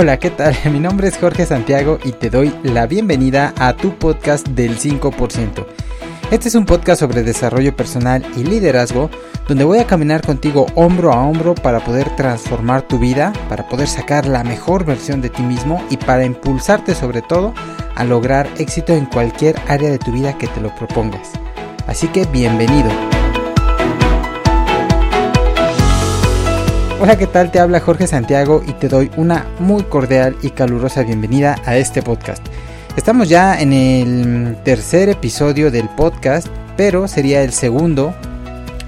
Hola, 0.00 0.18
¿qué 0.18 0.30
tal? 0.30 0.56
Mi 0.72 0.80
nombre 0.80 1.08
es 1.08 1.18
Jorge 1.18 1.44
Santiago 1.44 1.98
y 2.02 2.12
te 2.12 2.30
doy 2.30 2.54
la 2.62 2.86
bienvenida 2.86 3.52
a 3.58 3.76
tu 3.76 3.98
podcast 3.98 4.48
del 4.48 4.78
5%. 4.78 5.66
Este 6.30 6.48
es 6.48 6.54
un 6.54 6.64
podcast 6.64 7.00
sobre 7.00 7.22
desarrollo 7.22 7.76
personal 7.76 8.24
y 8.34 8.44
liderazgo 8.44 9.10
donde 9.46 9.64
voy 9.64 9.78
a 9.78 9.86
caminar 9.86 10.24
contigo 10.24 10.64
hombro 10.74 11.12
a 11.12 11.20
hombro 11.20 11.54
para 11.54 11.80
poder 11.80 12.16
transformar 12.16 12.80
tu 12.88 12.98
vida, 12.98 13.34
para 13.50 13.68
poder 13.68 13.88
sacar 13.88 14.24
la 14.24 14.42
mejor 14.42 14.86
versión 14.86 15.20
de 15.20 15.28
ti 15.28 15.42
mismo 15.42 15.84
y 15.90 15.98
para 15.98 16.24
impulsarte 16.24 16.94
sobre 16.94 17.20
todo 17.20 17.52
a 17.94 18.02
lograr 18.02 18.48
éxito 18.56 18.94
en 18.94 19.04
cualquier 19.04 19.54
área 19.68 19.90
de 19.90 19.98
tu 19.98 20.12
vida 20.12 20.38
que 20.38 20.46
te 20.46 20.62
lo 20.62 20.74
propongas. 20.76 21.32
Así 21.86 22.08
que 22.08 22.24
bienvenido. 22.24 22.88
Hola, 27.02 27.16
¿qué 27.16 27.26
tal? 27.26 27.50
Te 27.50 27.58
habla 27.58 27.80
Jorge 27.80 28.06
Santiago 28.06 28.62
y 28.66 28.74
te 28.74 28.86
doy 28.86 29.10
una 29.16 29.46
muy 29.58 29.84
cordial 29.84 30.36
y 30.42 30.50
calurosa 30.50 31.02
bienvenida 31.02 31.56
a 31.64 31.78
este 31.78 32.02
podcast. 32.02 32.46
Estamos 32.94 33.30
ya 33.30 33.58
en 33.58 33.72
el 33.72 34.58
tercer 34.64 35.08
episodio 35.08 35.70
del 35.70 35.88
podcast, 35.88 36.48
pero 36.76 37.08
sería 37.08 37.42
el 37.42 37.54
segundo 37.54 38.12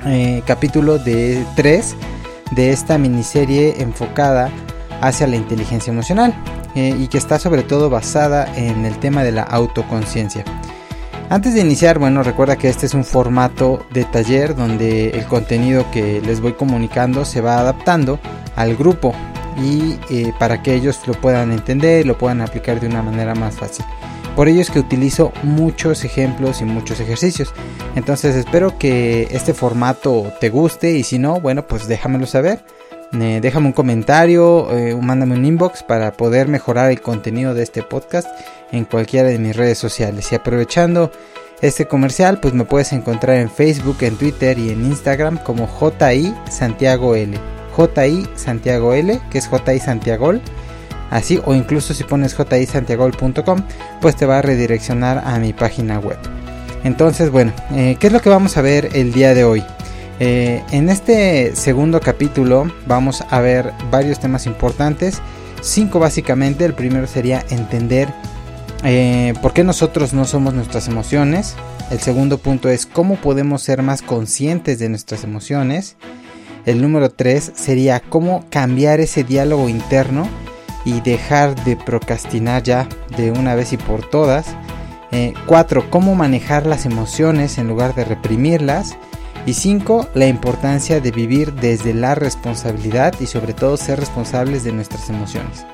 eh, 0.05 0.43
capítulo 0.47 0.99
de 0.99 1.43
tres 1.57 1.97
de 2.51 2.69
esta 2.69 2.99
miniserie 2.99 3.81
enfocada 3.81 4.51
hacia 5.01 5.27
la 5.27 5.37
inteligencia 5.37 5.91
emocional 5.91 6.35
eh, 6.75 6.95
y 6.95 7.09
que 7.09 7.17
está 7.17 7.39
sobre 7.39 7.63
todo 7.63 7.89
basada 7.89 8.47
en 8.59 8.85
el 8.85 8.99
tema 8.99 9.25
de 9.25 9.33
la 9.33 9.45
autoconciencia. 9.45 10.45
Antes 11.33 11.55
de 11.55 11.63
iniciar, 11.63 11.99
bueno, 11.99 12.23
recuerda 12.23 12.57
que 12.57 12.69
este 12.69 12.85
es 12.85 12.93
un 12.93 13.07
formato 13.07 13.87
de 13.91 14.05
taller 14.05 14.55
donde 14.55 15.09
el 15.09 15.25
contenido 15.25 15.91
que 15.91 16.21
les 16.21 16.43
voy 16.43 16.53
comunicando 16.53 17.25
se 17.25 17.41
va 17.41 17.59
adaptando 17.59 18.21
al 18.55 18.77
grupo 18.77 19.15
y 19.57 19.97
eh, 20.11 20.35
para 20.39 20.63
que 20.63 20.75
ellos 20.75 21.01
lo 21.07 21.15
puedan 21.15 21.51
entender, 21.51 22.05
lo 22.05 22.19
puedan 22.19 22.43
aplicar 22.43 22.81
de 22.81 22.87
una 22.87 23.01
manera 23.01 23.35
más 23.35 23.57
fácil. 23.57 23.87
Por 24.37 24.47
ello 24.47 24.61
es 24.61 24.71
que 24.71 24.81
utilizo 24.81 25.33
muchos 25.43 26.05
ejemplos 26.05 26.61
y 26.61 26.67
muchos 26.67 27.01
ejercicios. 27.01 27.55
Entonces 27.97 28.37
espero 28.37 28.79
que 28.79 29.27
este 29.31 29.55
formato 29.55 30.35
te 30.39 30.51
guste 30.51 30.99
y 30.99 31.03
si 31.03 31.19
no, 31.19 31.41
bueno, 31.41 31.67
pues 31.67 31.89
déjamelo 31.89 32.27
saber. 32.27 32.63
Eh, 33.15 33.41
déjame 33.43 33.67
un 33.67 33.73
comentario, 33.73 34.71
eh, 34.77 34.97
mándame 35.01 35.35
un 35.35 35.45
inbox 35.45 35.83
para 35.83 36.13
poder 36.13 36.49
mejorar 36.49 36.91
el 36.91 37.03
contenido 37.03 37.53
de 37.53 37.63
este 37.63 37.83
podcast 37.83 38.29
en 38.71 38.87
cualquiera 38.87 39.29
de 39.29 39.39
mis 39.39 39.55
redes 39.55 39.79
sociales. 39.79 40.33
Y 40.33 40.35
aprovechando 40.35 41.13
este 41.61 41.87
comercial, 41.87 42.41
pues 42.41 42.55
me 42.55 42.65
puedes 42.65 42.93
encontrar 42.93 43.37
en 43.37 43.51
Facebook, 43.51 43.99
en 44.01 44.17
Twitter 44.17 44.59
y 44.59 44.71
en 44.71 44.85
Instagram 44.87 45.39
como 45.39 45.69
JI 45.69 46.35
Santiago 46.51 47.15
L. 47.15 47.39
JI 47.77 48.27
Santiago 48.35 48.95
L, 48.95 49.21
que 49.31 49.39
es 49.39 49.49
JI 49.49 49.79
Santiago. 49.79 50.33
Así, 51.11 51.41
o 51.45 51.55
incluso 51.55 51.93
si 51.93 52.05
pones 52.05 52.35
jisantiagol.com, 52.35 53.59
pues 54.01 54.17
te 54.17 54.25
va 54.25 54.39
a 54.39 54.43
redireccionar 54.43 55.23
a 55.27 55.39
mi 55.39 55.53
página 55.53 55.99
web. 55.99 56.17
Entonces, 56.85 57.31
bueno, 57.31 57.53
eh, 57.73 57.97
¿qué 58.01 58.07
es 58.07 58.13
lo 58.13 58.21
que 58.21 58.31
vamos 58.31 58.57
a 58.57 58.63
ver 58.63 58.89
el 58.95 59.13
día 59.13 59.35
de 59.35 59.45
hoy? 59.45 59.63
Eh, 60.25 60.63
en 60.71 60.89
este 60.89 61.57
segundo 61.57 61.99
capítulo 61.99 62.73
vamos 62.87 63.25
a 63.29 63.41
ver 63.41 63.73
varios 63.91 64.21
temas 64.21 64.47
importantes. 64.47 65.21
Cinco 65.61 65.99
básicamente. 65.99 66.65
El 66.65 66.75
primero 66.75 67.09
sería 67.09 67.45
entender 67.51 68.09
eh, 68.85 69.35
por 69.43 69.53
qué 69.53 69.65
nosotros 69.65 70.15
no 70.15 70.25
somos 70.25 70.55
nuestras 70.55 70.87
emociones. 70.87 71.57
El 71.91 71.99
segundo 71.99 72.39
punto 72.39 72.69
es 72.69 72.87
cómo 72.87 73.17
podemos 73.17 73.63
ser 73.63 73.83
más 73.83 74.01
conscientes 74.01 74.79
de 74.79 74.89
nuestras 74.89 75.25
emociones. 75.25 75.97
El 76.67 76.81
número 76.83 77.11
tres 77.11 77.51
sería 77.57 77.99
cómo 77.99 78.45
cambiar 78.49 79.01
ese 79.01 79.25
diálogo 79.25 79.69
interno 79.69 80.29
y 80.85 81.01
dejar 81.01 81.57
de 81.65 81.75
procrastinar 81.75 82.63
ya 82.63 82.87
de 83.17 83.33
una 83.33 83.57
vez 83.57 83.73
y 83.73 83.77
por 83.77 84.09
todas. 84.09 84.47
4. 85.49 85.81
Eh, 85.81 85.85
cómo 85.91 86.15
manejar 86.15 86.65
las 86.65 86.87
emociones 86.87 87.59
en 87.59 87.67
lugar 87.67 87.97
de 87.97 88.05
reprimirlas. 88.05 88.97
Y 89.47 89.55
5. 89.55 90.09
La 90.15 90.27
importancia 90.27 91.01
de 91.01 91.11
vivir 91.11 91.53
desde 91.53 91.95
la 91.95 92.15
responsabilidad 92.15 93.15
y 93.21 93.27
sobre 93.27 93.55
todo 93.55 93.77
ser 93.77 93.99
responsables 93.99 94.65
de 94.65 94.73
nuestras 94.73 95.09
emociones. 95.11 95.67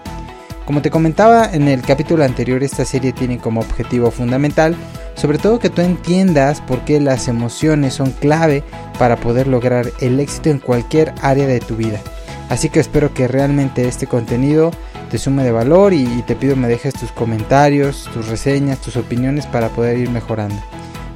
Como 0.64 0.82
te 0.82 0.90
comentaba 0.90 1.50
en 1.52 1.68
el 1.68 1.82
capítulo 1.82 2.24
anterior, 2.24 2.62
esta 2.62 2.84
serie 2.84 3.12
tiene 3.12 3.38
como 3.38 3.60
objetivo 3.60 4.10
fundamental 4.10 4.76
sobre 5.18 5.38
todo 5.38 5.58
que 5.58 5.68
tú 5.68 5.82
entiendas 5.82 6.60
por 6.60 6.84
qué 6.84 7.00
las 7.00 7.26
emociones 7.26 7.94
son 7.94 8.12
clave 8.12 8.62
para 9.00 9.16
poder 9.16 9.48
lograr 9.48 9.90
el 10.00 10.20
éxito 10.20 10.48
en 10.48 10.60
cualquier 10.60 11.12
área 11.20 11.46
de 11.46 11.58
tu 11.58 11.74
vida. 11.74 12.00
Así 12.48 12.70
que 12.70 12.78
espero 12.78 13.12
que 13.12 13.26
realmente 13.26 13.88
este 13.88 14.06
contenido 14.06 14.70
te 15.10 15.18
sume 15.18 15.42
de 15.42 15.50
valor 15.50 15.92
y, 15.92 16.22
te 16.22 16.36
pido 16.36 16.54
me 16.54 16.68
dejes 16.68 16.94
tus 16.94 17.10
comentarios, 17.10 18.08
tus 18.14 18.28
reseñas, 18.28 18.80
tus 18.80 18.96
opiniones 18.96 19.46
para 19.46 19.70
poder 19.70 19.98
ir 19.98 20.08
mejorando. 20.08 20.56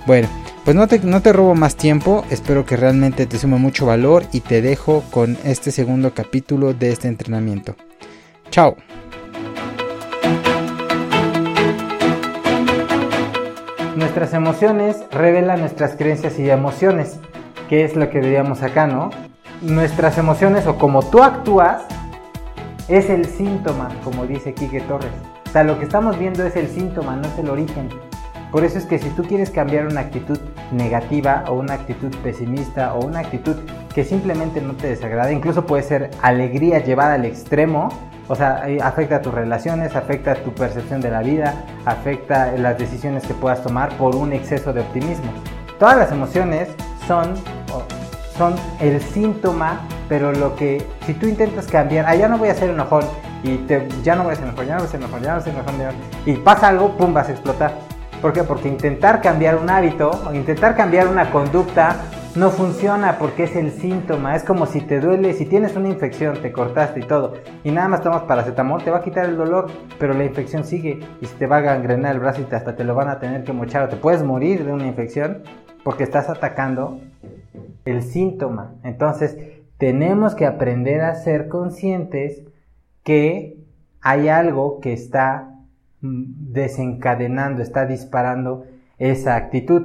Bueno, 0.05 0.29
pues 0.65 0.77
no 0.77 0.87
te, 0.87 1.01
no 1.01 1.21
te 1.21 1.33
robo 1.33 1.55
más 1.55 1.77
tiempo, 1.77 2.25
espero 2.31 2.65
que 2.65 2.77
realmente 2.77 3.27
te 3.27 3.39
sume 3.39 3.57
mucho 3.57 3.87
valor 3.87 4.25
y 4.33 4.41
te 4.41 4.63
dejo 4.63 5.03
con 5.11 5.37
este 5.45 5.73
segundo 5.73 6.15
capítulo 6.15 6.73
de 6.73 6.93
este 6.93 7.09
entrenamiento. 7.09 7.75
Chao. 8.51 8.77
Nuestras 13.97 14.35
emociones 14.35 14.99
revelan 15.11 15.61
nuestras 15.61 15.97
creencias 15.97 16.39
y 16.39 16.49
emociones, 16.49 17.19
que 17.69 17.85
es 17.85 17.97
lo 17.97 18.09
que 18.11 18.21
veíamos 18.21 18.63
acá, 18.63 18.87
¿no? 18.87 19.11
Nuestras 19.63 20.17
emociones 20.19 20.67
o 20.67 20.77
como 20.77 21.03
tú 21.03 21.23
actúas 21.23 21.83
es 22.89 23.11
el 23.11 23.27
síntoma, 23.27 23.89
como 24.05 24.27
dice 24.27 24.55
Quique 24.55 24.81
Torres. 24.81 25.13
O 25.49 25.51
sea, 25.53 25.65
lo 25.65 25.79
que 25.79 25.85
estamos 25.85 26.19
viendo 26.19 26.45
es 26.47 26.57
el 26.57 26.69
síntoma, 26.69 27.17
no 27.17 27.29
es 27.29 27.39
el 27.39 27.51
origen. 27.51 27.89
Por 28.53 28.65
eso 28.65 28.77
es 28.77 28.85
que 28.85 28.99
si 28.99 29.09
tú 29.11 29.23
quieres 29.23 29.51
cambiar 29.51 29.87
una 29.87 30.01
actitud 30.01 30.39
negativa 30.71 31.45
o 31.49 31.55
una 31.55 31.73
actitud 31.73 32.15
pesimista 32.23 32.93
o 32.93 33.07
una 33.07 33.21
actitud 33.21 33.57
que 33.95 34.05
simplemente 34.05 34.61
no 34.61 34.75
te 34.75 34.89
desagrada, 34.89 35.33
incluso 35.33 35.65
puede 35.65 35.83
ser 35.83 36.11
alegría 36.21 36.79
llevada 36.79 37.15
al 37.15 37.25
extremo, 37.25 37.89
o 38.29 38.37
sea, 38.37 38.67
afecta 38.83 39.17
a 39.17 39.23
tus 39.23 39.33
relaciones, 39.33 39.97
afecta 39.97 40.33
a 40.33 40.35
tu 40.35 40.53
percepción 40.53 41.01
de 41.01 41.11
la 41.11 41.23
vida, 41.23 41.65
afecta 41.87 42.53
las 42.53 42.79
decisiones 42.79 43.27
que 43.27 43.33
puedas 43.33 43.63
tomar 43.63 43.97
por 43.97 44.15
un 44.15 44.35
exceso 44.35 44.75
de 44.75 44.83
optimismo. 44.83 45.33
Todas 45.79 45.97
las 45.97 46.13
emociones 46.13 46.69
son, 47.09 47.35
son 48.37 48.55
el 48.81 49.01
síntoma 49.01 49.81
pero 50.13 50.31
lo 50.31 50.55
que, 50.57 50.87
si 51.07 51.15
tú 51.15 51.27
intentas 51.27 51.67
cambiar, 51.69 52.05
ah, 52.07 52.15
ya 52.15 52.29
no 52.29 52.37
voy 52.37 52.51
a 52.51 52.55
ser 52.55 52.69
enojón, 52.69 53.03
y 53.43 53.57
te, 53.57 53.89
ya 54.03 54.15
no 54.15 54.25
voy 54.25 54.35
a 54.35 54.37
ser 54.37 54.45
enojón, 54.45 54.67
ya 54.67 54.75
no 54.75 54.81
voy 54.81 54.89
a 54.89 54.91
ser 54.91 55.01
enojón, 55.01 55.23
ya 55.23 55.29
no 55.29 55.35
voy 55.37 55.41
a 55.41 55.45
ser 55.45 55.55
enojón, 55.55 55.95
y 56.27 56.33
pasa 56.35 56.69
algo, 56.69 56.95
pum, 56.99 57.15
vas 57.15 57.31
a 57.31 57.33
explotar. 57.33 57.92
¿Por 58.23 58.33
qué? 58.33 58.45
Porque 58.45 58.69
intentar 58.69 59.21
cambiar 59.21 59.57
un 59.57 59.69
hábito, 59.69 60.13
o 60.25 60.33
intentar 60.33 60.77
cambiar 60.77 61.09
una 61.09 61.33
conducta, 61.33 61.97
no 62.37 62.51
funciona 62.51 63.19
porque 63.19 63.43
es 63.43 63.57
el 63.57 63.73
síntoma. 63.73 64.37
Es 64.37 64.45
como 64.45 64.67
si 64.67 64.81
te 64.81 65.01
duele, 65.01 65.33
si 65.35 65.45
tienes 65.45 65.75
una 65.75 65.89
infección, 65.89 66.41
te 66.41 66.53
cortaste 66.53 67.01
y 67.01 67.03
todo, 67.03 67.35
y 67.65 67.73
nada 67.73 67.89
más 67.89 68.01
tomas 68.01 68.23
paracetamol, 68.23 68.85
te 68.85 68.93
va 68.93 68.99
a 68.99 69.03
quitar 69.03 69.25
el 69.25 69.37
dolor, 69.37 69.67
pero 69.99 70.15
la 70.15 70.25
infección 70.25 70.63
sigue 70.63 71.01
y 71.21 71.27
si 71.27 71.35
te 71.35 71.49
va 71.49 71.57
a 71.57 71.61
gangrenar 71.63 72.15
el 72.15 72.21
brazo 72.21 72.43
y 72.49 72.55
hasta 72.55 72.77
te 72.77 72.85
lo 72.85 72.95
van 72.95 73.09
a 73.09 73.19
tener 73.19 73.43
que 73.43 73.53
mochar 73.53 73.83
o 73.83 73.89
te 73.89 73.97
puedes 73.97 74.23
morir 74.23 74.65
de 74.65 74.73
una 74.73 74.87
infección 74.87 75.43
porque 75.83 76.05
estás 76.05 76.29
atacando 76.29 77.01
el 77.85 78.05
síntoma. 78.05 78.77
Entonces, 78.85 79.37
tenemos 79.79 80.37
que 80.37 80.47
aprender 80.47 81.01
a 81.01 81.17
ser 81.17 81.49
conscientes 81.49 82.45
que 83.03 83.57
hay 84.01 84.29
algo 84.29 84.79
que 84.79 84.93
está 84.93 85.52
desencadenando, 86.03 87.63
está 87.63 87.87
disparando 87.87 88.65
esa 88.99 89.37
actitud. 89.37 89.83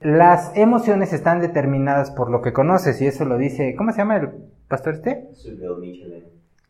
Las 0.00 0.56
emociones 0.56 1.12
están 1.12 1.40
determinadas 1.40 2.10
por 2.10 2.30
lo 2.30 2.42
que 2.42 2.52
conoces 2.52 3.00
y 3.00 3.06
eso 3.06 3.24
lo 3.24 3.38
dice, 3.38 3.74
¿cómo 3.76 3.92
se 3.92 3.98
llama 3.98 4.16
el 4.16 4.30
pastor 4.68 4.94
este? 4.94 5.28
Sugel 5.32 5.78
Michelin. 5.80 6.24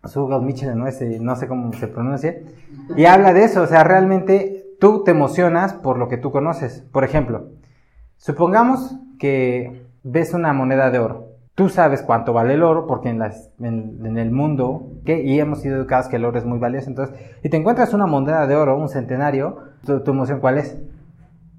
Sugel 0.05 0.43
Michelin, 0.43 0.79
no, 0.79 0.87
no 1.21 1.37
sé 1.37 1.49
cómo 1.49 1.73
se 1.73 1.89
pronuncia. 1.89 2.39
Y 2.97 3.05
habla 3.05 3.33
de 3.33 3.45
eso, 3.45 3.63
o 3.63 3.67
sea, 3.67 3.85
realmente 3.85 4.75
tú 4.81 5.05
te 5.05 5.13
emocionas 5.13 5.75
por 5.75 5.99
lo 5.99 6.09
que 6.09 6.17
tú 6.17 6.31
conoces. 6.31 6.83
Por 6.93 7.05
ejemplo, 7.05 7.51
supongamos 8.17 8.97
que 9.19 9.87
ves 10.03 10.35
una 10.35 10.53
moneda 10.53 10.91
de 10.91 10.99
oro 10.99 11.30
Tú 11.61 11.69
sabes 11.69 12.01
cuánto 12.01 12.33
vale 12.33 12.55
el 12.55 12.63
oro, 12.63 12.87
porque 12.87 13.11
en, 13.11 13.19
las, 13.19 13.51
en, 13.61 14.17
el 14.17 14.31
mundo, 14.31 14.93
que 15.05 15.21
y 15.21 15.39
hemos 15.39 15.61
sido 15.61 15.77
educados 15.77 16.09
que 16.09 16.17
el 16.17 16.25
oro 16.25 16.39
es 16.39 16.47
muy 16.47 16.59
valioso, 16.59 16.89
entonces, 16.89 17.15
y 17.43 17.51
te 17.51 17.59
encuentras 17.59 17.93
una 17.93 18.07
moneda 18.07 18.47
de 18.47 18.57
oro, 18.57 18.79
un 18.79 18.89
centenario, 18.89 19.59
¿tu, 19.85 20.11
emoción 20.11 20.41
cuál 20.41 20.57
es? 20.57 20.79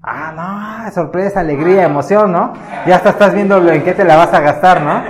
Ah, 0.02 0.82
no, 0.84 0.90
sorpresa, 0.90 1.38
alegría, 1.38 1.84
emoción, 1.84 2.32
¿no? 2.32 2.52
Ya 2.84 2.96
hasta 2.96 3.10
estás 3.10 3.32
viendo 3.32 3.64
en 3.70 3.84
qué 3.84 3.92
te 3.92 4.04
la 4.04 4.16
vas 4.16 4.34
a 4.34 4.40
gastar, 4.40 4.82
¿no? 4.82 5.04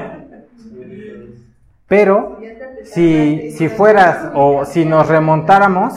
Pero, 1.89 2.39
si, 2.85 3.51
si 3.53 3.71
fueras, 3.71 4.31
o 4.35 4.67
si 4.67 4.85
nos 4.85 5.09
remontáramos, 5.09 5.95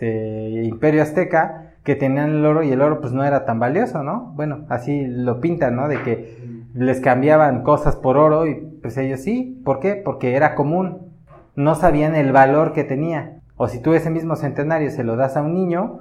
de 0.00 0.64
Imperio 0.64 1.04
Azteca, 1.04 1.74
que 1.84 1.94
tenían 1.94 2.30
el 2.30 2.44
oro 2.44 2.64
y 2.64 2.72
el 2.72 2.82
oro 2.82 3.00
pues 3.00 3.12
no 3.12 3.22
era 3.22 3.44
tan 3.44 3.60
valioso, 3.60 4.02
¿no? 4.02 4.32
Bueno, 4.34 4.64
así 4.70 5.06
lo 5.06 5.38
pintan, 5.40 5.76
¿no? 5.76 5.86
De 5.86 6.02
que 6.02 6.53
les 6.74 7.00
cambiaban 7.00 7.62
cosas 7.62 7.96
por 7.96 8.16
oro 8.16 8.46
y 8.46 8.56
pues 8.82 8.96
ellos 8.98 9.20
sí. 9.20 9.60
¿Por 9.64 9.80
qué? 9.80 9.94
Porque 9.94 10.34
era 10.34 10.54
común. 10.54 11.12
No 11.54 11.74
sabían 11.76 12.16
el 12.16 12.32
valor 12.32 12.72
que 12.72 12.84
tenía. 12.84 13.40
O 13.56 13.68
si 13.68 13.80
tú 13.80 13.94
ese 13.94 14.10
mismo 14.10 14.34
centenario 14.34 14.90
se 14.90 15.04
lo 15.04 15.16
das 15.16 15.36
a 15.36 15.42
un 15.42 15.54
niño, 15.54 16.00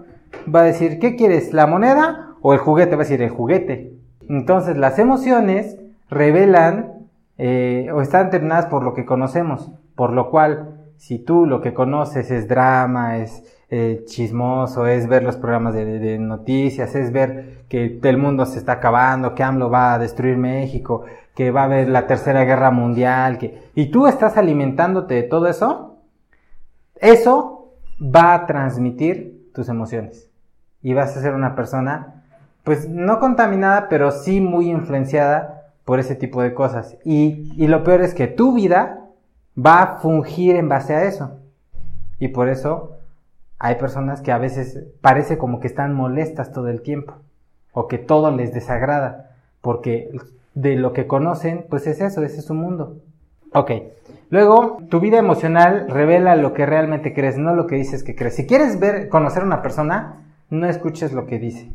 va 0.53 0.61
a 0.61 0.65
decir, 0.65 0.99
¿qué 0.99 1.15
quieres? 1.15 1.53
¿La 1.53 1.67
moneda 1.67 2.35
o 2.41 2.53
el 2.53 2.59
juguete? 2.59 2.95
Va 2.95 3.03
a 3.03 3.05
decir, 3.05 3.21
el 3.21 3.29
juguete. 3.29 3.93
Entonces 4.27 4.75
las 4.75 4.97
emociones 4.97 5.77
revelan 6.09 7.07
eh, 7.37 7.89
o 7.93 8.01
están 8.01 8.25
determinadas 8.25 8.65
por 8.65 8.83
lo 8.83 8.93
que 8.93 9.05
conocemos, 9.05 9.71
por 9.95 10.11
lo 10.11 10.29
cual 10.31 10.79
si 10.97 11.19
tú 11.19 11.45
lo 11.45 11.61
que 11.61 11.73
conoces 11.73 12.31
es 12.31 12.47
drama, 12.47 13.17
es 13.17 13.43
eh, 13.75 14.03
chismoso, 14.05 14.85
es 14.85 15.07
ver 15.07 15.23
los 15.23 15.35
programas 15.35 15.73
de, 15.73 16.19
noticias, 16.19 16.93
es 16.93 17.11
ver 17.11 17.63
que 17.69 17.99
el 18.03 18.17
mundo 18.19 18.45
se 18.45 18.59
está 18.59 18.73
acabando, 18.73 19.33
que 19.33 19.41
AMLO 19.41 19.71
va 19.71 19.95
a 19.95 19.97
destruir 19.97 20.37
México, 20.37 21.05
que 21.33 21.49
va 21.49 21.61
a 21.61 21.63
haber 21.63 21.89
la 21.89 22.05
tercera 22.05 22.43
guerra 22.43 22.69
mundial, 22.69 23.39
que... 23.39 23.71
y 23.73 23.87
tú 23.87 24.05
estás 24.05 24.37
alimentándote 24.37 25.15
de 25.15 25.23
todo 25.23 25.47
eso, 25.47 25.97
eso 26.97 27.73
va 27.99 28.35
a 28.35 28.45
transmitir 28.45 29.49
tus 29.55 29.67
emociones 29.69 30.29
y 30.83 30.93
vas 30.93 31.17
a 31.17 31.21
ser 31.21 31.33
una 31.33 31.55
persona, 31.55 32.25
pues 32.63 32.87
no 32.87 33.19
contaminada, 33.19 33.89
pero 33.89 34.11
sí 34.11 34.39
muy 34.39 34.69
influenciada 34.69 35.71
por 35.83 35.99
ese 35.99 36.13
tipo 36.13 36.43
de 36.43 36.53
cosas. 36.53 36.95
Y, 37.03 37.51
y 37.57 37.65
lo 37.65 37.83
peor 37.83 38.01
es 38.01 38.13
que 38.13 38.27
tu 38.27 38.53
vida 38.53 39.09
va 39.57 39.81
a 39.81 39.97
fungir 39.97 40.57
en 40.57 40.69
base 40.69 40.93
a 40.93 41.05
eso. 41.05 41.39
Y 42.19 42.27
por 42.27 42.49
eso 42.49 42.92
hay 43.63 43.75
personas 43.75 44.21
que 44.21 44.33
a 44.33 44.37
veces 44.37 44.83
parece 44.99 45.37
como 45.37 45.61
que 45.61 45.67
están 45.67 45.93
molestas 45.93 46.51
todo 46.51 46.67
el 46.67 46.81
tiempo 46.81 47.13
o 47.71 47.87
que 47.87 47.97
todo 47.97 48.29
les 48.29 48.53
desagrada 48.53 49.37
porque 49.61 50.11
de 50.53 50.75
lo 50.75 50.91
que 50.91 51.07
conocen 51.07 51.65
pues 51.69 51.87
es 51.87 52.01
eso, 52.01 52.21
ese 52.23 52.39
es 52.39 52.45
su 52.45 52.55
mundo. 52.55 52.97
Ok, 53.53 53.71
luego 54.29 54.79
tu 54.89 54.99
vida 54.99 55.17
emocional 55.17 55.85
revela 55.87 56.35
lo 56.35 56.51
que 56.51 56.65
realmente 56.65 57.13
crees, 57.13 57.37
no 57.37 57.55
lo 57.55 57.65
que 57.65 57.77
dices 57.77 58.03
que 58.03 58.17
crees. 58.17 58.35
Si 58.35 58.45
quieres 58.45 58.81
ver, 58.81 59.07
conocer 59.07 59.43
a 59.43 59.45
una 59.45 59.61
persona, 59.61 60.25
no 60.49 60.67
escuches 60.67 61.13
lo 61.13 61.25
que 61.25 61.39
dice, 61.39 61.71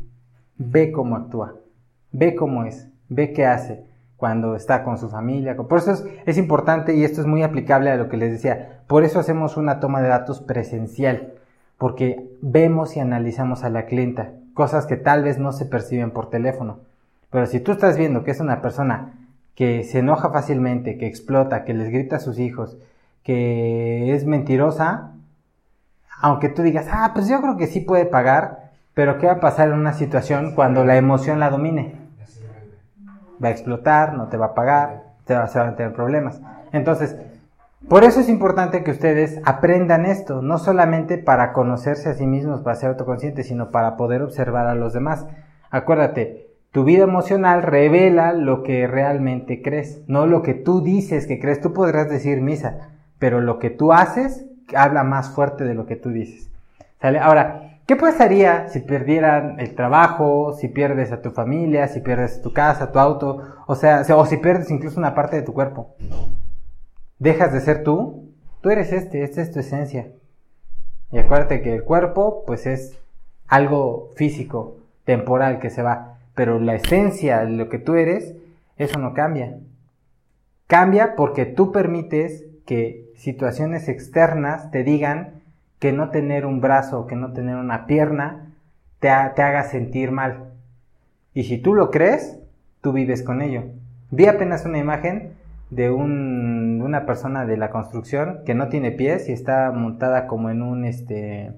ve 0.57 0.91
cómo 0.91 1.15
actúa, 1.15 1.55
ve 2.11 2.35
cómo 2.35 2.65
es, 2.65 2.87
ve 3.07 3.33
qué 3.33 3.47
hace, 3.47 3.83
cuando 4.15 4.55
está 4.55 4.83
con 4.83 4.99
su 4.99 5.09
familia. 5.09 5.57
Por 5.57 5.79
eso 5.79 6.05
es, 6.27 6.37
importante 6.37 6.93
y 6.93 7.03
esto 7.03 7.19
es 7.19 7.25
muy 7.25 7.41
aplicable 7.41 7.89
a 7.89 7.95
lo 7.95 8.09
que 8.09 8.17
les 8.17 8.31
decía. 8.31 8.83
Por 8.85 9.03
eso 9.03 9.19
hacemos 9.19 9.57
una 9.57 9.79
toma 9.79 10.03
de 10.03 10.09
datos 10.09 10.39
presencial, 10.39 11.33
porque 11.79 12.29
vemos 12.41 12.95
y 12.95 12.99
analizamos 12.99 13.63
a 13.63 13.69
la 13.69 13.87
clienta, 13.87 14.33
cosas 14.53 14.85
que 14.85 14.97
tal 14.97 15.23
vez 15.23 15.39
no 15.39 15.51
se 15.51 15.65
perciben 15.65 16.11
por 16.11 16.29
teléfono. 16.29 16.81
Pero 17.31 17.47
si 17.47 17.59
tú 17.59 17.71
estás 17.71 17.97
viendo 17.97 18.23
que 18.23 18.31
es 18.31 18.39
una 18.39 18.61
persona 18.61 19.13
que 19.55 19.83
se 19.83 19.99
enoja 19.99 20.29
fácilmente, 20.29 20.99
que 20.99 21.07
explota, 21.07 21.65
que 21.65 21.73
les 21.73 21.89
grita 21.89 22.17
a 22.17 22.19
sus 22.19 22.37
hijos, 22.37 22.77
que 23.23 24.13
es 24.13 24.25
mentirosa, 24.25 25.13
aunque 26.21 26.49
tú 26.49 26.61
digas, 26.61 26.87
ah, 26.91 27.11
pues 27.15 27.27
yo 27.27 27.41
creo 27.41 27.57
que 27.57 27.65
sí 27.65 27.79
puede 27.79 28.05
pagar, 28.05 28.71
pero 28.93 29.17
¿qué 29.17 29.25
va 29.25 29.33
a 29.33 29.39
pasar 29.39 29.69
en 29.69 29.75
una 29.75 29.93
situación 29.93 30.53
cuando 30.53 30.85
la 30.85 30.97
emoción 30.97 31.39
la 31.39 31.49
domine? 31.49 31.99
va 33.43 33.47
a 33.47 33.51
explotar, 33.51 34.13
no 34.13 34.27
te 34.27 34.37
va 34.37 34.47
a 34.47 34.53
pagar, 34.53 35.03
te 35.25 35.33
va, 35.33 35.45
a 35.45 35.75
tener 35.75 35.93
problemas. 35.93 36.41
Entonces, 36.71 37.15
por 37.87 38.03
eso 38.03 38.19
es 38.19 38.29
importante 38.29 38.83
que 38.83 38.91
ustedes 38.91 39.39
aprendan 39.45 40.05
esto, 40.05 40.41
no 40.41 40.57
solamente 40.57 41.17
para 41.17 41.53
conocerse 41.53 42.09
a 42.09 42.13
sí 42.13 42.27
mismos, 42.27 42.61
para 42.61 42.75
ser 42.75 42.89
autoconscientes, 42.89 43.47
sino 43.47 43.71
para 43.71 43.95
poder 43.95 44.21
observar 44.21 44.67
a 44.67 44.75
los 44.75 44.93
demás. 44.93 45.25
Acuérdate, 45.71 46.49
tu 46.71 46.83
vida 46.83 47.03
emocional 47.03 47.63
revela 47.63 48.33
lo 48.33 48.63
que 48.63 48.85
realmente 48.85 49.61
crees, 49.61 50.03
no 50.07 50.27
lo 50.27 50.41
que 50.43 50.53
tú 50.53 50.81
dices 50.81 51.25
que 51.25 51.39
crees. 51.39 51.61
Tú 51.61 51.73
podrás 51.73 52.09
decir 52.09 52.41
misa, 52.41 52.89
pero 53.17 53.41
lo 53.41 53.59
que 53.59 53.69
tú 53.69 53.93
haces 53.93 54.45
habla 54.75 55.03
más 55.03 55.31
fuerte 55.31 55.63
de 55.63 55.73
lo 55.73 55.85
que 55.85 55.95
tú 55.95 56.09
dices. 56.09 56.51
¿Sale? 57.01 57.19
Ahora, 57.19 57.69
¿Qué 57.89 57.95
pasaría 57.95 58.67
si 58.67 58.81
perdieran 58.81 59.59
el 59.59 59.73
trabajo, 59.73 60.53
si 60.53 60.67
pierdes 60.67 61.11
a 61.11 61.23
tu 61.23 61.31
familia, 61.31 61.87
si 61.87 62.01
pierdes 62.01 62.39
tu 62.39 62.53
casa, 62.53 62.91
tu 62.91 62.99
auto, 62.99 63.41
o 63.65 63.73
sea, 63.73 64.03
o 64.15 64.27
si 64.27 64.37
pierdes 64.37 64.69
incluso 64.69 64.99
una 64.99 65.15
parte 65.15 65.37
de 65.37 65.41
tu 65.41 65.53
cuerpo? 65.53 65.95
¿Dejas 67.19 67.53
de 67.53 67.61
ser 67.61 67.83
tú? 67.83 68.31
Tú 68.61 68.69
eres 68.69 68.91
este, 68.91 69.23
esta 69.23 69.41
es 69.41 69.51
tu 69.51 69.59
esencia. 69.59 70.07
Y 71.11 71.19
acuérdate 71.19 71.61
que 71.61 71.75
el 71.75 71.83
cuerpo, 71.83 72.43
pues 72.45 72.65
es 72.65 72.97
algo 73.47 74.11
físico, 74.15 74.77
temporal 75.05 75.59
que 75.59 75.69
se 75.69 75.81
va, 75.81 76.17
pero 76.35 76.59
la 76.59 76.75
esencia 76.75 77.39
de 77.39 77.51
lo 77.51 77.69
que 77.69 77.79
tú 77.79 77.95
eres, 77.95 78.35
eso 78.77 78.99
no 78.99 79.13
cambia. 79.13 79.57
Cambia 80.67 81.15
porque 81.15 81.45
tú 81.45 81.71
permites 81.71 82.45
que 82.65 83.11
situaciones 83.15 83.89
externas 83.89 84.69
te 84.71 84.83
digan 84.83 85.41
que 85.79 85.91
no 85.91 86.11
tener 86.11 86.45
un 86.45 86.61
brazo, 86.61 87.07
que 87.07 87.15
no 87.15 87.33
tener 87.33 87.55
una 87.55 87.87
pierna, 87.87 88.53
te, 88.99 89.09
haga 89.09 89.63
sentir 89.63 90.11
mal. 90.11 90.51
Y 91.33 91.45
si 91.45 91.57
tú 91.57 91.73
lo 91.73 91.89
crees, 91.89 92.37
tú 92.81 92.91
vives 92.91 93.23
con 93.23 93.41
ello. 93.41 93.63
Vi 94.11 94.27
apenas 94.27 94.65
una 94.65 94.77
imagen 94.77 95.33
de 95.69 95.91
un, 95.91 96.81
una 96.83 97.05
persona 97.05 97.45
de 97.45 97.57
la 97.57 97.69
construcción 97.69 98.39
que 98.45 98.55
no 98.55 98.69
tiene 98.69 98.91
pies 98.91 99.29
y 99.29 99.33
está 99.33 99.71
montada 99.71 100.27
como 100.27 100.49
en 100.49 100.61
un, 100.61 100.85
este, 100.85 101.51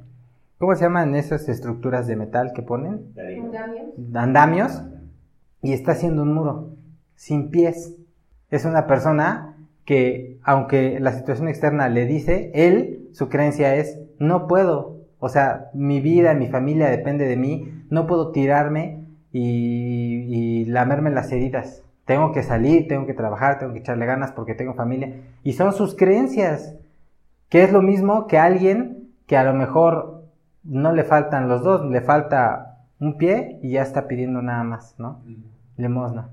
¿cómo 0.58 0.76
se 0.76 0.84
llaman 0.84 1.16
esas 1.16 1.48
estructuras 1.50 2.08
de 2.08 2.16
metal 2.16 2.52
que 2.54 2.62
ponen? 2.62 3.14
Andamios. 3.18 4.16
Andamios. 4.16 4.84
Y 5.62 5.74
está 5.74 5.92
haciendo 5.92 6.24
un 6.24 6.34
muro, 6.34 6.76
sin 7.16 7.52
pies. 7.52 7.96
Es 8.50 8.66
una 8.66 8.88
persona 8.88 9.56
que, 9.86 10.40
aunque 10.44 11.00
la 11.00 11.14
situación 11.14 11.48
externa 11.48 11.88
le 11.90 12.06
dice, 12.06 12.52
él, 12.54 13.10
su 13.14 13.30
creencia 13.30 13.76
es, 13.76 14.00
no 14.20 14.48
puedo, 14.48 15.02
o 15.20 15.30
sea, 15.30 15.70
mi 15.74 16.02
vida, 16.02 16.34
mi 16.34 16.48
familia 16.48 16.90
depende 16.90 17.26
de 17.28 17.38
mí, 17.38 17.84
no 17.90 18.08
puedo 18.08 18.32
tirarme 18.32 19.06
y, 19.32 20.66
lamerme 20.66 21.12
las 21.12 21.32
heridas. 21.32 21.84
Tengo 22.06 22.32
que 22.32 22.44
salir, 22.44 22.88
tengo 22.88 23.06
que 23.06 23.14
trabajar, 23.14 23.60
tengo 23.60 23.74
que 23.74 23.80
echarle 23.80 24.06
ganas 24.06 24.32
porque 24.32 24.56
tengo 24.56 24.74
familia. 24.74 25.14
Y 25.44 25.54
son 25.54 25.74
sus 25.74 25.96
creencias, 25.96 26.76
que 27.50 27.64
es 27.64 27.72
lo 27.72 27.82
mismo 27.82 28.28
que 28.28 28.38
alguien 28.38 29.10
que 29.28 29.38
a 29.38 29.44
lo 29.44 29.54
mejor 29.54 30.26
no 30.64 30.92
le 30.92 31.04
faltan 31.04 31.48
los 31.48 31.64
dos, 31.64 31.90
le 31.90 32.02
falta 32.02 32.80
un 33.00 33.18
pie 33.18 33.60
y 33.62 33.72
ya 33.72 33.82
está 33.82 34.08
pidiendo 34.08 34.42
nada 34.42 34.64
más, 34.64 34.96
¿no? 34.98 35.22
Limosna. 35.78 36.30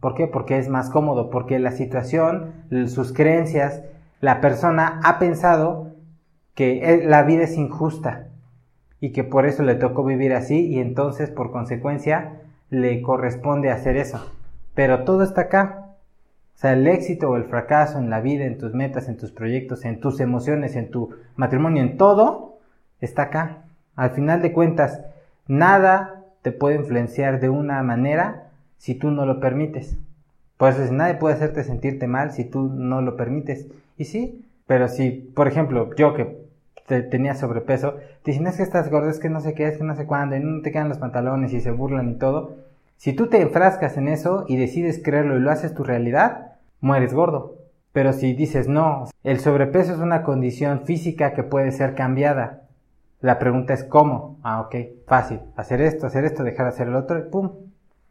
¿Por 0.00 0.14
qué? 0.14 0.26
Porque 0.26 0.58
es 0.58 0.68
más 0.68 0.90
cómodo, 0.90 1.30
porque 1.30 1.58
la 1.58 1.72
situación, 1.72 2.52
sus 2.88 3.12
creencias, 3.12 3.82
la 4.20 4.40
persona 4.40 5.00
ha 5.04 5.18
pensado 5.18 5.92
que 6.54 7.02
la 7.06 7.22
vida 7.22 7.44
es 7.44 7.56
injusta 7.56 8.28
y 9.00 9.12
que 9.12 9.24
por 9.24 9.46
eso 9.46 9.62
le 9.62 9.74
tocó 9.74 10.04
vivir 10.04 10.34
así 10.34 10.66
y 10.66 10.78
entonces 10.78 11.30
por 11.30 11.52
consecuencia 11.52 12.40
le 12.68 13.00
corresponde 13.02 13.70
hacer 13.70 13.96
eso. 13.96 14.20
Pero 14.74 15.04
todo 15.04 15.22
está 15.22 15.42
acá. 15.42 15.94
O 16.54 16.58
sea, 16.60 16.74
el 16.74 16.86
éxito 16.86 17.30
o 17.30 17.36
el 17.36 17.44
fracaso 17.44 17.98
en 17.98 18.10
la 18.10 18.20
vida, 18.20 18.44
en 18.44 18.58
tus 18.58 18.74
metas, 18.74 19.08
en 19.08 19.16
tus 19.16 19.32
proyectos, 19.32 19.84
en 19.84 20.00
tus 20.00 20.20
emociones, 20.20 20.76
en 20.76 20.90
tu 20.90 21.10
matrimonio, 21.36 21.82
en 21.82 21.96
todo, 21.96 22.58
está 23.00 23.22
acá. 23.22 23.64
Al 23.96 24.10
final 24.10 24.42
de 24.42 24.52
cuentas, 24.52 25.00
nada 25.48 26.24
te 26.42 26.52
puede 26.52 26.76
influenciar 26.76 27.40
de 27.40 27.48
una 27.48 27.82
manera 27.82 28.50
si 28.78 28.94
tú 28.94 29.10
no 29.10 29.26
lo 29.26 29.40
permites. 29.40 29.96
Por 30.56 30.70
eso 30.70 30.92
nadie 30.92 31.14
puede 31.14 31.34
hacerte 31.34 31.64
sentirte 31.64 32.06
mal 32.06 32.32
si 32.32 32.44
tú 32.44 32.68
no 32.68 33.00
lo 33.00 33.16
permites. 33.16 33.66
Y 33.96 34.04
sí, 34.04 34.44
pero 34.66 34.88
si, 34.88 35.10
por 35.10 35.48
ejemplo, 35.48 35.94
yo 35.96 36.14
que 36.14 36.38
tenía 37.10 37.34
sobrepeso, 37.34 37.94
te 38.22 38.32
dicen 38.32 38.46
es 38.46 38.56
que 38.56 38.62
estás 38.62 38.90
gordo, 38.90 39.08
es 39.08 39.18
que 39.18 39.30
no 39.30 39.40
sé 39.40 39.54
qué, 39.54 39.66
es 39.68 39.78
que 39.78 39.84
no 39.84 39.96
sé 39.96 40.06
cuándo, 40.06 40.36
y 40.36 40.40
no 40.40 40.60
te 40.62 40.72
quedan 40.72 40.88
los 40.88 40.98
pantalones 40.98 41.52
y 41.52 41.60
se 41.60 41.70
burlan 41.70 42.10
y 42.10 42.14
todo. 42.14 42.56
Si 43.00 43.14
tú 43.14 43.28
te 43.28 43.40
enfrascas 43.40 43.96
en 43.96 44.08
eso 44.08 44.44
y 44.46 44.58
decides 44.58 45.00
creerlo 45.02 45.34
y 45.34 45.40
lo 45.40 45.50
haces 45.50 45.72
tu 45.72 45.84
realidad, 45.84 46.58
mueres 46.82 47.14
gordo. 47.14 47.56
Pero 47.92 48.12
si 48.12 48.34
dices 48.34 48.68
no, 48.68 49.06
el 49.24 49.40
sobrepeso 49.40 49.94
es 49.94 50.00
una 50.00 50.22
condición 50.22 50.82
física 50.84 51.32
que 51.32 51.42
puede 51.42 51.72
ser 51.72 51.94
cambiada. 51.94 52.64
La 53.22 53.38
pregunta 53.38 53.72
es 53.72 53.84
cómo. 53.84 54.36
Ah, 54.42 54.60
ok, 54.60 54.74
fácil. 55.06 55.40
Hacer 55.56 55.80
esto, 55.80 56.06
hacer 56.06 56.26
esto, 56.26 56.44
dejar 56.44 56.66
de 56.66 56.72
hacer 56.74 56.88
el 56.88 56.94
otro, 56.94 57.18
y 57.18 57.22
pum. 57.22 57.52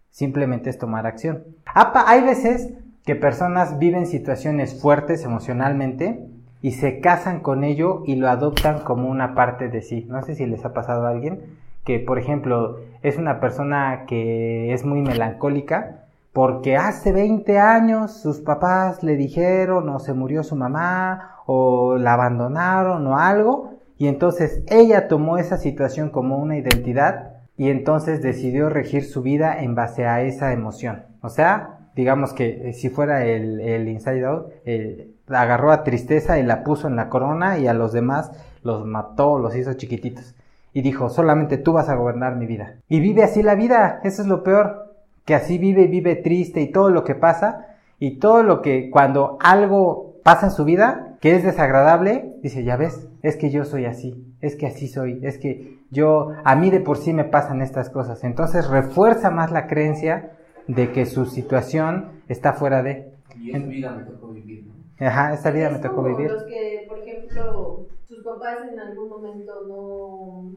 Simplemente 0.09 0.71
es 0.71 0.79
tomar 0.79 1.05
acción. 1.05 1.43
Hay 1.67 2.23
veces 2.23 2.73
que 3.05 3.13
personas 3.13 3.77
viven 3.77 4.07
situaciones 4.07 4.81
fuertes 4.81 5.23
emocionalmente 5.23 6.25
y 6.63 6.71
se 6.71 6.99
casan 6.99 7.41
con 7.41 7.63
ello 7.63 8.01
y 8.07 8.15
lo 8.15 8.27
adoptan 8.27 8.79
como 8.79 9.07
una 9.07 9.35
parte 9.35 9.69
de 9.69 9.83
sí. 9.83 10.07
No 10.09 10.23
sé 10.23 10.33
si 10.33 10.47
les 10.47 10.65
ha 10.65 10.73
pasado 10.73 11.05
a 11.05 11.11
alguien 11.11 11.59
que, 11.89 11.97
por 11.99 12.19
ejemplo, 12.19 12.77
es 13.01 13.17
una 13.17 13.39
persona 13.39 14.05
que 14.05 14.73
es 14.73 14.85
muy 14.85 15.01
melancólica 15.01 16.03
porque 16.33 16.77
hace 16.77 17.11
20 17.11 17.57
años 17.57 18.13
sus 18.13 18.41
papás 18.41 19.01
le 19.01 19.15
dijeron 19.15 19.89
o 19.89 19.97
se 19.97 20.13
murió 20.13 20.43
su 20.43 20.55
mamá 20.55 21.37
o 21.47 21.97
la 21.97 22.13
abandonaron 22.13 23.07
o 23.07 23.17
algo 23.17 23.71
y 23.97 24.05
entonces 24.05 24.61
ella 24.67 25.07
tomó 25.07 25.39
esa 25.39 25.57
situación 25.57 26.11
como 26.11 26.37
una 26.37 26.57
identidad 26.57 27.37
y 27.57 27.71
entonces 27.71 28.21
decidió 28.21 28.69
regir 28.69 29.03
su 29.03 29.23
vida 29.23 29.59
en 29.59 29.73
base 29.73 30.05
a 30.05 30.21
esa 30.21 30.53
emoción. 30.53 31.05
O 31.23 31.29
sea, 31.29 31.89
digamos 31.95 32.33
que 32.33 32.71
si 32.73 32.91
fuera 32.91 33.25
el, 33.25 33.61
el 33.61 33.87
Inside 33.87 34.25
Out, 34.25 34.51
el, 34.63 35.15
agarró 35.27 35.71
a 35.71 35.83
tristeza 35.83 36.37
y 36.37 36.43
la 36.43 36.63
puso 36.63 36.87
en 36.87 36.95
la 36.95 37.09
corona 37.09 37.57
y 37.57 37.65
a 37.65 37.73
los 37.73 37.93
demás 37.93 38.31
los 38.61 38.85
mató, 38.85 39.39
los 39.39 39.55
hizo 39.55 39.73
chiquititos. 39.73 40.35
Y 40.73 40.81
dijo, 40.81 41.09
solamente 41.09 41.57
tú 41.57 41.73
vas 41.73 41.89
a 41.89 41.95
gobernar 41.95 42.35
mi 42.35 42.45
vida. 42.45 42.75
Y 42.87 42.99
vive 42.99 43.23
así 43.23 43.41
la 43.43 43.55
vida, 43.55 43.99
eso 44.03 44.21
es 44.21 44.27
lo 44.27 44.43
peor, 44.43 44.95
que 45.25 45.35
así 45.35 45.57
vive, 45.57 45.87
vive 45.87 46.15
triste 46.15 46.61
y 46.61 46.71
todo 46.71 46.89
lo 46.89 47.03
que 47.03 47.15
pasa 47.15 47.77
y 47.99 48.19
todo 48.19 48.43
lo 48.43 48.61
que 48.61 48.89
cuando 48.89 49.37
algo 49.41 50.15
pasa 50.23 50.47
en 50.47 50.51
su 50.51 50.65
vida 50.65 51.17
que 51.21 51.35
es 51.35 51.43
desagradable, 51.43 52.35
dice, 52.41 52.63
ya 52.63 52.77
ves, 52.77 53.07
es 53.23 53.35
que 53.35 53.49
yo 53.49 53.65
soy 53.65 53.85
así, 53.85 54.25
es 54.41 54.55
que 54.55 54.67
así 54.67 54.87
soy, 54.87 55.19
es 55.23 55.37
que 55.37 55.79
yo, 55.91 56.31
a 56.43 56.55
mí 56.55 56.69
de 56.69 56.79
por 56.79 56.97
sí 56.97 57.13
me 57.13 57.25
pasan 57.25 57.61
estas 57.61 57.89
cosas. 57.89 58.23
Entonces 58.23 58.69
refuerza 58.69 59.29
más 59.29 59.51
la 59.51 59.67
creencia 59.67 60.31
de 60.67 60.91
que 60.91 61.05
su 61.05 61.25
situación 61.25 62.21
está 62.27 62.53
fuera 62.53 62.83
de... 62.83 63.11
Y 63.37 63.51
esta 63.51 63.67
vida 63.67 63.91
me 63.91 64.03
tocó 64.03 64.29
vivir, 64.29 64.65
¿no? 64.65 65.05
Ajá, 65.05 65.33
esta 65.33 65.51
vida 65.51 65.69
me 65.69 65.79
tocó 65.79 66.03
vivir. 66.03 66.31
Los 66.31 66.43
que, 66.43 66.85
por 66.87 66.99
ejemplo, 66.99 67.87
sus 68.09 68.23
papás 68.23 68.67
en 68.67 68.79
algún 68.79 69.07
momento 69.07 69.65
no, 69.67 70.51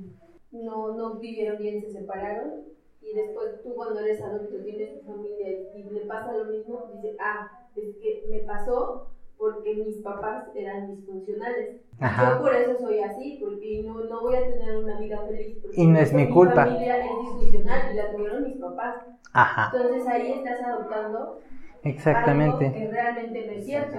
no, 0.52 0.94
no 0.96 1.14
vivieron 1.18 1.58
bien, 1.58 1.82
se 1.82 1.92
separaron 1.92 2.64
y 3.02 3.14
después 3.14 3.62
tú 3.62 3.74
cuando 3.74 4.00
eres 4.00 4.22
adulto 4.22 4.64
tienes 4.64 4.98
tu 4.98 5.06
familia 5.06 5.50
y 5.74 5.82
le 5.82 6.00
pasa 6.06 6.32
lo 6.32 6.46
mismo, 6.46 6.88
dices, 6.94 7.16
ah, 7.20 7.68
es 7.76 7.96
que 7.96 8.26
me 8.30 8.38
pasó 8.40 9.08
porque 9.36 9.74
mis 9.74 9.98
papás 9.98 10.46
eran 10.54 10.96
disfuncionales. 10.96 11.80
Yo 12.00 12.40
por 12.40 12.54
eso 12.54 12.78
soy 12.78 13.00
así, 13.00 13.38
porque 13.42 13.82
no, 13.84 14.04
no 14.04 14.20
voy 14.22 14.36
a 14.36 14.44
tener 14.44 14.76
una 14.76 15.00
vida 15.00 15.20
feliz. 15.26 15.58
Y 15.72 15.86
no 15.86 15.98
es 15.98 16.12
mi 16.12 16.30
culpa. 16.30 16.64
Mi 16.64 16.70
familia 16.70 17.04
es 17.04 17.10
disfuncional 17.22 17.92
y 17.92 17.96
la 17.96 18.12
tuvieron 18.12 18.44
mis 18.44 18.56
papás. 18.56 19.04
Ajá. 19.32 19.72
Entonces 19.74 20.06
ahí 20.06 20.32
estás 20.32 20.62
adoptando 20.62 21.40
Exactamente. 21.82 22.66
algo 22.66 22.78
que 22.78 22.88
realmente 22.88 23.46
no 23.46 23.52
es 23.52 23.64
cierto. 23.64 23.98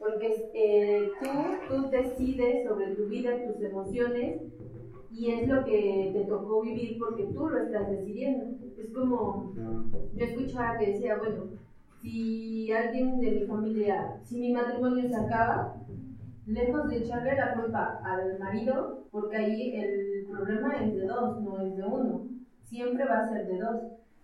Porque 0.00 0.50
eh, 0.54 1.10
tú, 1.20 1.28
tú 1.68 1.90
decides 1.90 2.66
sobre 2.66 2.96
tu 2.96 3.04
vida, 3.06 3.32
tus 3.46 3.62
emociones, 3.62 4.40
y 5.12 5.30
es 5.30 5.46
lo 5.46 5.64
que 5.64 6.10
te 6.14 6.24
tocó 6.24 6.62
vivir 6.62 6.98
porque 6.98 7.24
tú 7.24 7.48
lo 7.48 7.58
estás 7.58 7.90
decidiendo. 7.90 8.46
Es 8.78 8.90
como, 8.94 9.52
yo 10.14 10.24
escuchaba 10.24 10.78
que 10.78 10.92
decía, 10.92 11.18
bueno, 11.18 11.50
si 12.00 12.72
alguien 12.72 13.20
de 13.20 13.30
mi 13.32 13.40
familia, 13.46 14.18
si 14.24 14.40
mi 14.40 14.52
matrimonio 14.52 15.06
se 15.06 15.16
acaba, 15.16 15.76
lejos 16.46 16.88
de 16.88 16.96
echarle 16.98 17.36
la 17.36 17.54
culpa 17.54 18.00
al 18.02 18.38
marido, 18.38 19.04
porque 19.10 19.36
ahí 19.36 19.76
el 19.76 20.26
problema 20.30 20.76
es 20.76 20.94
de 20.94 21.06
dos, 21.06 21.40
no 21.42 21.60
es 21.60 21.76
de 21.76 21.84
uno, 21.84 22.28
siempre 22.62 23.04
va 23.04 23.18
a 23.18 23.28
ser 23.28 23.46
de 23.46 23.58
dos. 23.58 23.76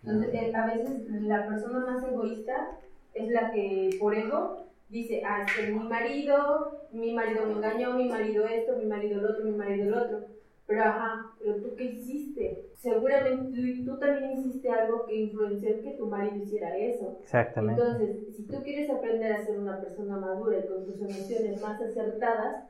Entonces, 0.03 0.35
eh, 0.35 0.53
a 0.55 0.67
veces 0.67 1.07
la 1.23 1.47
persona 1.47 1.81
más 1.81 2.03
egoísta 2.05 2.79
es 3.13 3.29
la 3.29 3.51
que 3.51 3.91
por 4.01 4.15
ego 4.15 4.66
dice, 4.89 5.23
ah, 5.25 5.45
es 5.47 5.53
que 5.57 5.73
mi 5.73 5.89
marido, 5.89 6.87
mi 6.93 7.15
marido 7.15 7.47
me 7.47 7.53
engañó, 7.55 7.95
mi 7.95 8.09
marido 8.09 8.47
esto, 8.47 8.77
mi 8.77 8.87
marido 8.87 9.21
el 9.21 9.27
otro, 9.27 9.45
mi 9.45 9.53
marido 9.53 9.85
el 9.85 9.95
otro. 9.95 10.21
Pero 10.67 10.83
ajá, 10.83 11.31
pero 11.39 11.57
tú 11.57 11.75
qué 11.77 11.85
hiciste? 11.85 12.71
Seguramente 12.77 13.85
tú, 13.85 13.99
también 13.99 14.33
hiciste 14.33 14.69
algo 14.69 15.07
que 15.07 15.15
influenció 15.15 15.81
que 15.81 15.93
tu 15.93 16.07
marido 16.07 16.37
hiciera 16.37 16.77
eso. 16.77 17.19
Exactamente. 17.23 17.81
Entonces, 17.81 18.37
si 18.37 18.43
tú 18.47 18.63
quieres 18.63 18.91
aprender 18.91 19.33
a 19.33 19.45
ser 19.45 19.59
una 19.59 19.81
persona 19.81 20.17
madura 20.17 20.59
y 20.59 20.67
con 20.67 20.85
tus 20.85 21.01
emociones 21.01 21.63
más 21.63 21.81
acertadas, 21.81 22.65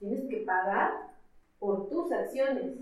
tienes 0.00 0.24
que 0.28 0.38
pagar 0.38 0.90
por 1.60 1.88
tus 1.88 2.10
acciones. 2.10 2.72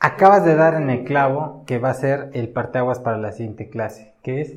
Acabas 0.00 0.44
de 0.44 0.56
dar 0.56 0.74
en 0.74 0.90
el 0.90 1.04
clavo 1.04 1.62
que 1.66 1.78
va 1.78 1.90
a 1.90 1.94
ser 1.94 2.30
el 2.32 2.48
parteaguas 2.48 2.98
para 2.98 3.18
la 3.18 3.32
siguiente 3.32 3.70
clase, 3.70 4.12
que 4.22 4.40
es 4.40 4.56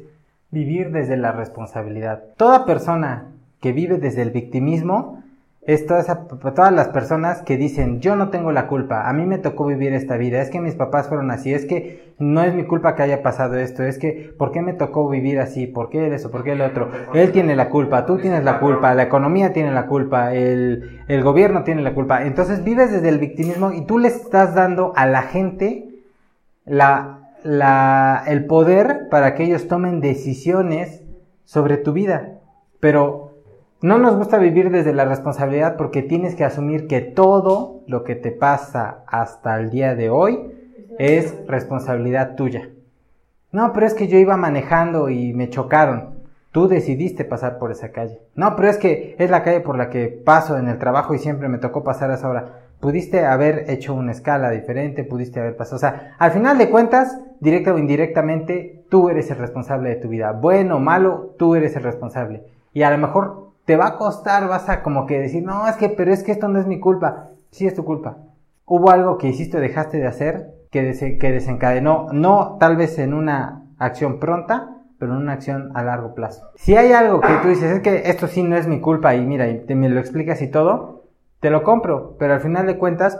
vivir 0.50 0.92
desde 0.92 1.16
la 1.16 1.32
responsabilidad. 1.32 2.34
Toda 2.38 2.66
persona 2.66 3.37
que 3.60 3.72
vive 3.72 3.98
desde 3.98 4.22
el 4.22 4.32
victimismo 4.32 5.24
es 5.68 5.86
todas 5.86 6.72
las 6.72 6.88
personas 6.88 7.42
que 7.42 7.58
dicen, 7.58 8.00
yo 8.00 8.16
no 8.16 8.30
tengo 8.30 8.54
la 8.54 8.68
culpa, 8.68 9.10
a 9.10 9.12
mí 9.12 9.26
me 9.26 9.38
tocó 9.38 9.66
vivir 9.66 9.92
esta 9.92 10.16
vida, 10.16 10.42
es 10.42 10.50
que 10.50 10.62
mis 10.62 10.76
papás 10.76 11.10
fueron 11.10 11.30
así, 11.30 11.54
es 11.54 11.66
que 11.66 12.14
no 12.20 12.42
es 12.42 12.56
mi 12.56 12.64
culpa 12.64 12.96
que 12.96 13.04
haya 13.04 13.22
pasado 13.22 13.56
esto, 13.56 13.84
es 13.84 13.98
que, 13.98 14.34
¿por 14.38 14.54
qué 14.54 14.62
me 14.62 14.72
tocó 14.72 15.10
vivir 15.10 15.40
así? 15.40 15.68
¿Por 15.68 15.90
qué 15.90 16.08
eso? 16.16 16.32
¿Por 16.32 16.46
qué 16.46 16.54
el 16.54 16.62
otro? 16.62 16.90
Él 17.14 17.34
tiene 17.34 17.54
la 17.58 17.68
culpa, 17.68 18.06
tú 18.06 18.18
tienes 18.18 18.46
la 18.46 18.62
culpa, 18.62 18.96
la 18.96 19.04
economía 19.04 19.52
tiene 19.52 19.74
la 19.74 19.88
culpa, 19.88 20.34
el, 20.34 21.02
el 21.10 21.22
gobierno 21.22 21.66
tiene 21.66 21.82
la 21.82 21.94
culpa. 21.94 22.26
Entonces 22.26 22.64
vives 22.64 22.94
desde 22.94 23.10
el 23.10 23.20
victimismo 23.20 23.74
y 23.74 23.86
tú 23.86 24.00
le 24.00 24.08
estás 24.08 24.56
dando 24.56 24.94
a 24.96 25.06
la 25.06 25.24
gente 25.24 25.90
la, 26.64 27.34
la, 27.44 28.24
el 28.26 28.46
poder 28.46 29.10
para 29.12 29.36
que 29.36 29.44
ellos 29.44 29.68
tomen 29.68 30.00
decisiones 30.00 31.04
sobre 31.44 31.76
tu 31.76 31.92
vida. 31.92 32.40
Pero 32.80 33.27
no 33.82 34.00
nos 34.00 34.16
gusta 34.16 34.40
vivir 34.40 34.72
desde 34.72 34.94
la 34.94 35.06
responsabilidad 35.06 35.76
porque 35.78 36.02
tienes 36.02 36.36
que 36.36 36.44
asumir 36.44 36.88
que 36.88 37.02
todo 37.02 37.82
lo 37.86 38.04
que 38.04 38.16
te 38.16 38.32
pasa 38.32 39.04
hasta 39.06 39.60
el 39.60 39.70
día 39.70 39.94
de 39.94 40.10
hoy 40.10 40.52
es 40.98 41.36
responsabilidad 41.48 42.36
tuya. 42.36 42.70
No, 43.52 43.74
pero 43.74 43.86
es 43.86 43.94
que 43.94 44.08
yo 44.08 44.18
iba 44.18 44.36
manejando 44.36 45.10
y 45.10 45.34
me 45.34 45.50
chocaron. 45.50 46.18
Tú 46.52 46.68
decidiste 46.68 47.24
pasar 47.24 47.60
por 47.60 47.72
esa 47.72 47.92
calle. 47.92 48.20
No, 48.34 48.56
pero 48.56 48.68
es 48.68 48.78
que 48.78 49.16
es 49.20 49.30
la 49.30 49.44
calle 49.44 49.60
por 49.60 49.78
la 49.78 49.90
que 49.92 50.08
paso 50.08 50.58
en 50.58 50.68
el 50.68 50.80
trabajo 50.80 51.14
y 51.14 51.20
siempre 51.20 51.48
me 51.48 51.60
tocó 51.60 51.84
pasar 51.84 52.10
a 52.10 52.16
esa 52.16 52.30
hora. 52.30 52.64
Pudiste 52.80 53.26
haber 53.26 53.70
hecho 53.70 53.94
una 53.94 54.12
escala 54.12 54.50
diferente, 54.50 55.04
pudiste 55.04 55.40
haber 55.40 55.56
pasado. 55.56 55.76
O 55.76 55.80
sea, 55.80 56.16
al 56.18 56.32
final 56.32 56.58
de 56.58 56.70
cuentas, 56.70 57.20
directa 57.40 57.74
o 57.74 57.78
indirectamente, 57.78 58.86
tú 58.90 59.10
eres 59.10 59.30
el 59.30 59.38
responsable 59.38 59.90
de 59.90 59.96
tu 59.98 60.10
vida. 60.10 60.32
Bueno 60.32 60.78
o 60.78 60.80
malo, 60.80 61.36
tú 61.38 61.54
eres 61.54 61.76
el 61.76 61.84
responsable. 61.84 62.44
Y 62.74 62.82
a 62.84 62.90
lo 62.90 62.98
mejor 62.98 63.47
te 63.68 63.76
va 63.76 63.88
a 63.88 63.98
costar, 63.98 64.48
vas 64.48 64.70
a 64.70 64.82
como 64.82 65.06
que 65.06 65.20
decir, 65.20 65.44
no, 65.44 65.68
es 65.68 65.76
que, 65.76 65.90
pero 65.90 66.14
es 66.14 66.24
que 66.24 66.32
esto 66.32 66.48
no 66.48 66.58
es 66.58 66.66
mi 66.68 66.80
culpa. 66.80 67.26
Sí 67.52 67.68
es 67.68 67.76
tu 67.76 67.84
culpa. 67.84 68.16
Hubo 68.66 68.92
algo 68.92 69.18
que 69.18 69.28
hiciste 69.28 69.58
o 69.58 69.60
dejaste 69.60 69.98
de 69.98 70.08
hacer 70.08 70.54
que, 70.72 71.18
que 71.20 71.32
desencadenó, 71.34 72.08
no 72.14 72.56
tal 72.62 72.78
vez 72.78 72.98
en 72.98 73.14
una 73.14 73.64
acción 73.78 74.20
pronta, 74.20 74.78
pero 74.98 75.12
en 75.12 75.20
una 75.20 75.34
acción 75.34 75.72
a 75.76 75.84
largo 75.84 76.16
plazo. 76.16 76.50
Si 76.56 76.78
hay 76.78 76.94
algo 76.94 77.20
que 77.20 77.34
tú 77.42 77.50
dices, 77.50 77.70
es 77.72 77.82
que 77.82 78.10
esto 78.10 78.28
sí 78.28 78.42
no 78.42 78.56
es 78.56 78.68
mi 78.68 78.80
culpa 78.80 79.16
y 79.16 79.26
mira, 79.26 79.50
y 79.50 79.60
te, 79.60 79.76
me 79.76 79.90
lo 79.90 80.00
explicas 80.00 80.42
y 80.42 80.48
todo, 80.48 81.04
te 81.42 81.50
lo 81.50 81.64
compro, 81.64 82.16
pero 82.18 82.36
al 82.36 82.40
final 82.40 82.68
de 82.68 82.78
cuentas 82.78 83.20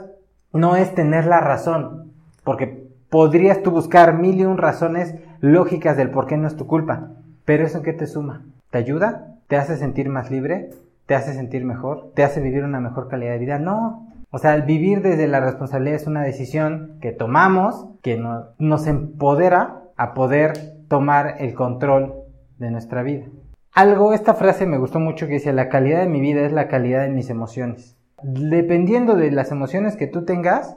no 0.54 0.78
es 0.78 0.96
tener 0.96 1.26
la 1.26 1.42
razón, 1.42 2.14
porque 2.46 2.88
podrías 3.10 3.62
tú 3.64 3.72
buscar 3.72 4.14
mil 4.14 4.40
y 4.40 4.46
un 4.46 4.58
razones 4.58 5.14
lógicas 5.42 5.98
del 5.98 6.10
por 6.10 6.26
qué 6.26 6.38
no 6.38 6.48
es 6.48 6.56
tu 6.56 6.68
culpa, 6.68 7.10
pero 7.44 7.66
eso 7.66 7.80
en 7.80 7.84
qué 7.84 7.92
te 7.92 8.08
suma, 8.08 8.46
¿te 8.72 8.78
ayuda? 8.78 9.37
¿Te 9.48 9.56
hace 9.56 9.78
sentir 9.78 10.10
más 10.10 10.30
libre? 10.30 10.72
¿Te 11.06 11.16
hace 11.16 11.34
sentir 11.34 11.64
mejor? 11.64 12.12
¿Te 12.14 12.24
hace 12.24 12.42
vivir 12.42 12.66
una 12.66 12.82
mejor 12.82 13.08
calidad 13.08 13.32
de 13.32 13.40
vida? 13.40 13.60
No. 13.60 14.08
O 14.30 14.40
sea, 14.40 14.54
el 14.56 14.64
vivir 14.64 15.02
desde 15.02 15.26
la 15.28 15.40
responsabilidad 15.40 15.96
es 15.96 16.06
una 16.06 16.22
decisión 16.22 16.98
que 17.00 17.14
tomamos, 17.14 17.88
que 18.02 18.22
nos 18.60 18.88
empodera 18.88 19.84
a 19.96 20.14
poder 20.14 20.54
tomar 20.90 21.36
el 21.40 21.54
control 21.54 22.14
de 22.58 22.72
nuestra 22.72 23.04
vida. 23.04 23.26
Algo, 23.74 24.14
esta 24.14 24.34
frase 24.34 24.66
me 24.66 24.78
gustó 24.78 25.00
mucho 25.00 25.28
que 25.28 25.36
dice, 25.36 25.54
la 25.54 25.70
calidad 25.70 26.02
de 26.02 26.10
mi 26.10 26.20
vida 26.20 26.42
es 26.42 26.52
la 26.52 26.68
calidad 26.68 27.04
de 27.04 27.10
mis 27.10 27.30
emociones. 27.30 27.96
Dependiendo 28.22 29.16
de 29.16 29.32
las 29.32 29.52
emociones 29.52 29.96
que 29.96 30.08
tú 30.08 30.26
tengas, 30.26 30.76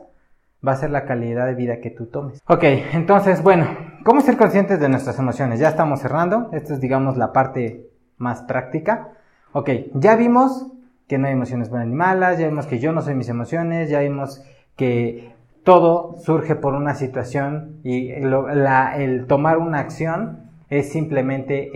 va 0.66 0.72
a 0.72 0.76
ser 0.76 0.90
la 0.90 1.06
calidad 1.06 1.46
de 1.46 1.54
vida 1.54 1.80
que 1.80 1.90
tú 1.90 2.06
tomes. 2.06 2.40
Ok, 2.46 2.62
entonces, 2.92 3.42
bueno, 3.42 3.66
¿cómo 4.04 4.20
ser 4.20 4.36
conscientes 4.36 4.78
de 4.78 4.88
nuestras 4.88 5.18
emociones? 5.18 5.58
Ya 5.58 5.70
estamos 5.70 6.00
cerrando. 6.00 6.50
Esto 6.52 6.74
es, 6.74 6.80
digamos, 6.80 7.16
la 7.16 7.32
parte 7.32 7.89
más 8.20 8.42
práctica. 8.42 9.08
Ok, 9.52 9.70
ya 9.94 10.14
vimos 10.14 10.68
que 11.08 11.18
no 11.18 11.26
hay 11.26 11.32
emociones 11.32 11.70
buenas 11.70 11.88
ni 11.88 11.96
malas, 11.96 12.38
ya 12.38 12.46
vimos 12.46 12.66
que 12.66 12.78
yo 12.78 12.92
no 12.92 13.02
soy 13.02 13.16
mis 13.16 13.28
emociones, 13.28 13.90
ya 13.90 13.98
vimos 13.98 14.44
que 14.76 15.32
todo 15.64 16.16
surge 16.20 16.54
por 16.54 16.74
una 16.74 16.94
situación 16.94 17.80
y 17.82 18.10
el 18.12 19.26
tomar 19.26 19.58
una 19.58 19.80
acción 19.80 20.50
es 20.68 20.92
simplemente 20.92 21.70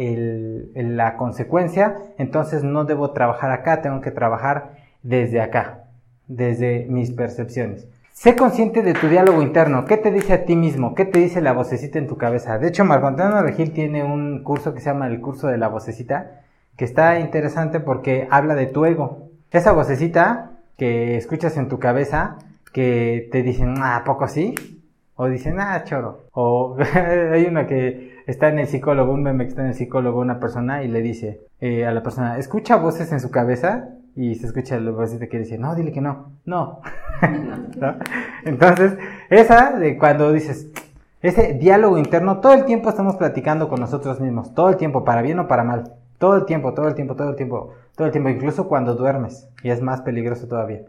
la 0.74 1.16
consecuencia, 1.16 1.96
entonces 2.16 2.62
no 2.62 2.84
debo 2.84 3.10
trabajar 3.10 3.50
acá, 3.50 3.82
tengo 3.82 4.00
que 4.00 4.12
trabajar 4.12 4.76
desde 5.02 5.40
acá, 5.40 5.84
desde 6.28 6.86
mis 6.88 7.10
percepciones. 7.10 7.88
Sé 8.14 8.36
consciente 8.36 8.82
de 8.82 8.94
tu 8.94 9.08
diálogo 9.08 9.42
interno. 9.42 9.84
¿Qué 9.86 9.96
te 9.96 10.12
dice 10.12 10.32
a 10.32 10.44
ti 10.44 10.54
mismo? 10.54 10.94
¿Qué 10.94 11.04
te 11.04 11.18
dice 11.18 11.40
la 11.42 11.52
vocecita 11.52 11.98
en 11.98 12.06
tu 12.06 12.16
cabeza? 12.16 12.58
De 12.58 12.68
hecho, 12.68 12.84
Marco 12.84 13.08
Antonio 13.08 13.42
Regil 13.42 13.72
tiene 13.72 14.04
un 14.04 14.44
curso 14.44 14.72
que 14.72 14.78
se 14.78 14.86
llama 14.86 15.08
el 15.08 15.20
curso 15.20 15.48
de 15.48 15.58
la 15.58 15.66
vocecita, 15.66 16.42
que 16.76 16.84
está 16.84 17.18
interesante 17.18 17.80
porque 17.80 18.28
habla 18.30 18.54
de 18.54 18.66
tu 18.66 18.84
ego. 18.84 19.30
Esa 19.50 19.72
vocecita 19.72 20.52
que 20.78 21.16
escuchas 21.16 21.56
en 21.56 21.68
tu 21.68 21.80
cabeza, 21.80 22.38
que 22.72 23.28
te 23.32 23.42
dicen, 23.42 23.74
ah, 23.78 24.04
poco 24.06 24.24
así? 24.24 24.54
O 25.16 25.26
dicen, 25.26 25.58
ah, 25.58 25.82
choro. 25.82 26.28
O 26.32 26.76
hay 27.32 27.44
una 27.46 27.66
que 27.66 28.22
está 28.28 28.48
en 28.48 28.60
el 28.60 28.68
psicólogo, 28.68 29.12
un 29.12 29.24
meme 29.24 29.44
que 29.44 29.50
está 29.50 29.62
en 29.62 29.68
el 29.68 29.74
psicólogo, 29.74 30.20
una 30.20 30.38
persona, 30.38 30.84
y 30.84 30.88
le 30.88 31.02
dice 31.02 31.40
eh, 31.60 31.84
a 31.84 31.90
la 31.90 32.04
persona, 32.04 32.38
¿escucha 32.38 32.76
voces 32.76 33.10
en 33.10 33.18
su 33.18 33.32
cabeza? 33.32 33.88
Y 34.16 34.34
se 34.36 34.46
escucha 34.46 34.78
la 34.78 34.90
vocecita 34.90 35.26
que 35.26 35.38
dice, 35.38 35.58
no, 35.58 35.74
dile 35.74 35.92
que 35.92 36.00
no, 36.00 36.32
no. 36.44 36.80
Entonces, 38.44 38.96
esa 39.30 39.72
de 39.72 39.98
cuando 39.98 40.32
dices, 40.32 40.68
ese 41.20 41.54
diálogo 41.54 41.98
interno, 41.98 42.40
todo 42.40 42.52
el 42.54 42.64
tiempo 42.64 42.90
estamos 42.90 43.16
platicando 43.16 43.68
con 43.68 43.80
nosotros 43.80 44.20
mismos, 44.20 44.54
todo 44.54 44.68
el 44.68 44.76
tiempo, 44.76 45.04
para 45.04 45.22
bien 45.22 45.38
o 45.38 45.48
para 45.48 45.64
mal, 45.64 45.94
todo 46.18 46.36
el 46.36 46.44
tiempo, 46.44 46.74
todo 46.74 46.88
el 46.88 46.94
tiempo, 46.94 47.16
todo 47.16 47.30
el 47.30 47.36
tiempo. 47.36 47.74
Todo 47.96 48.06
el 48.06 48.12
tiempo, 48.12 48.28
incluso 48.28 48.68
cuando 48.68 48.94
duermes. 48.94 49.48
Y 49.62 49.70
es 49.70 49.80
más 49.80 50.00
peligroso 50.00 50.48
todavía. 50.48 50.82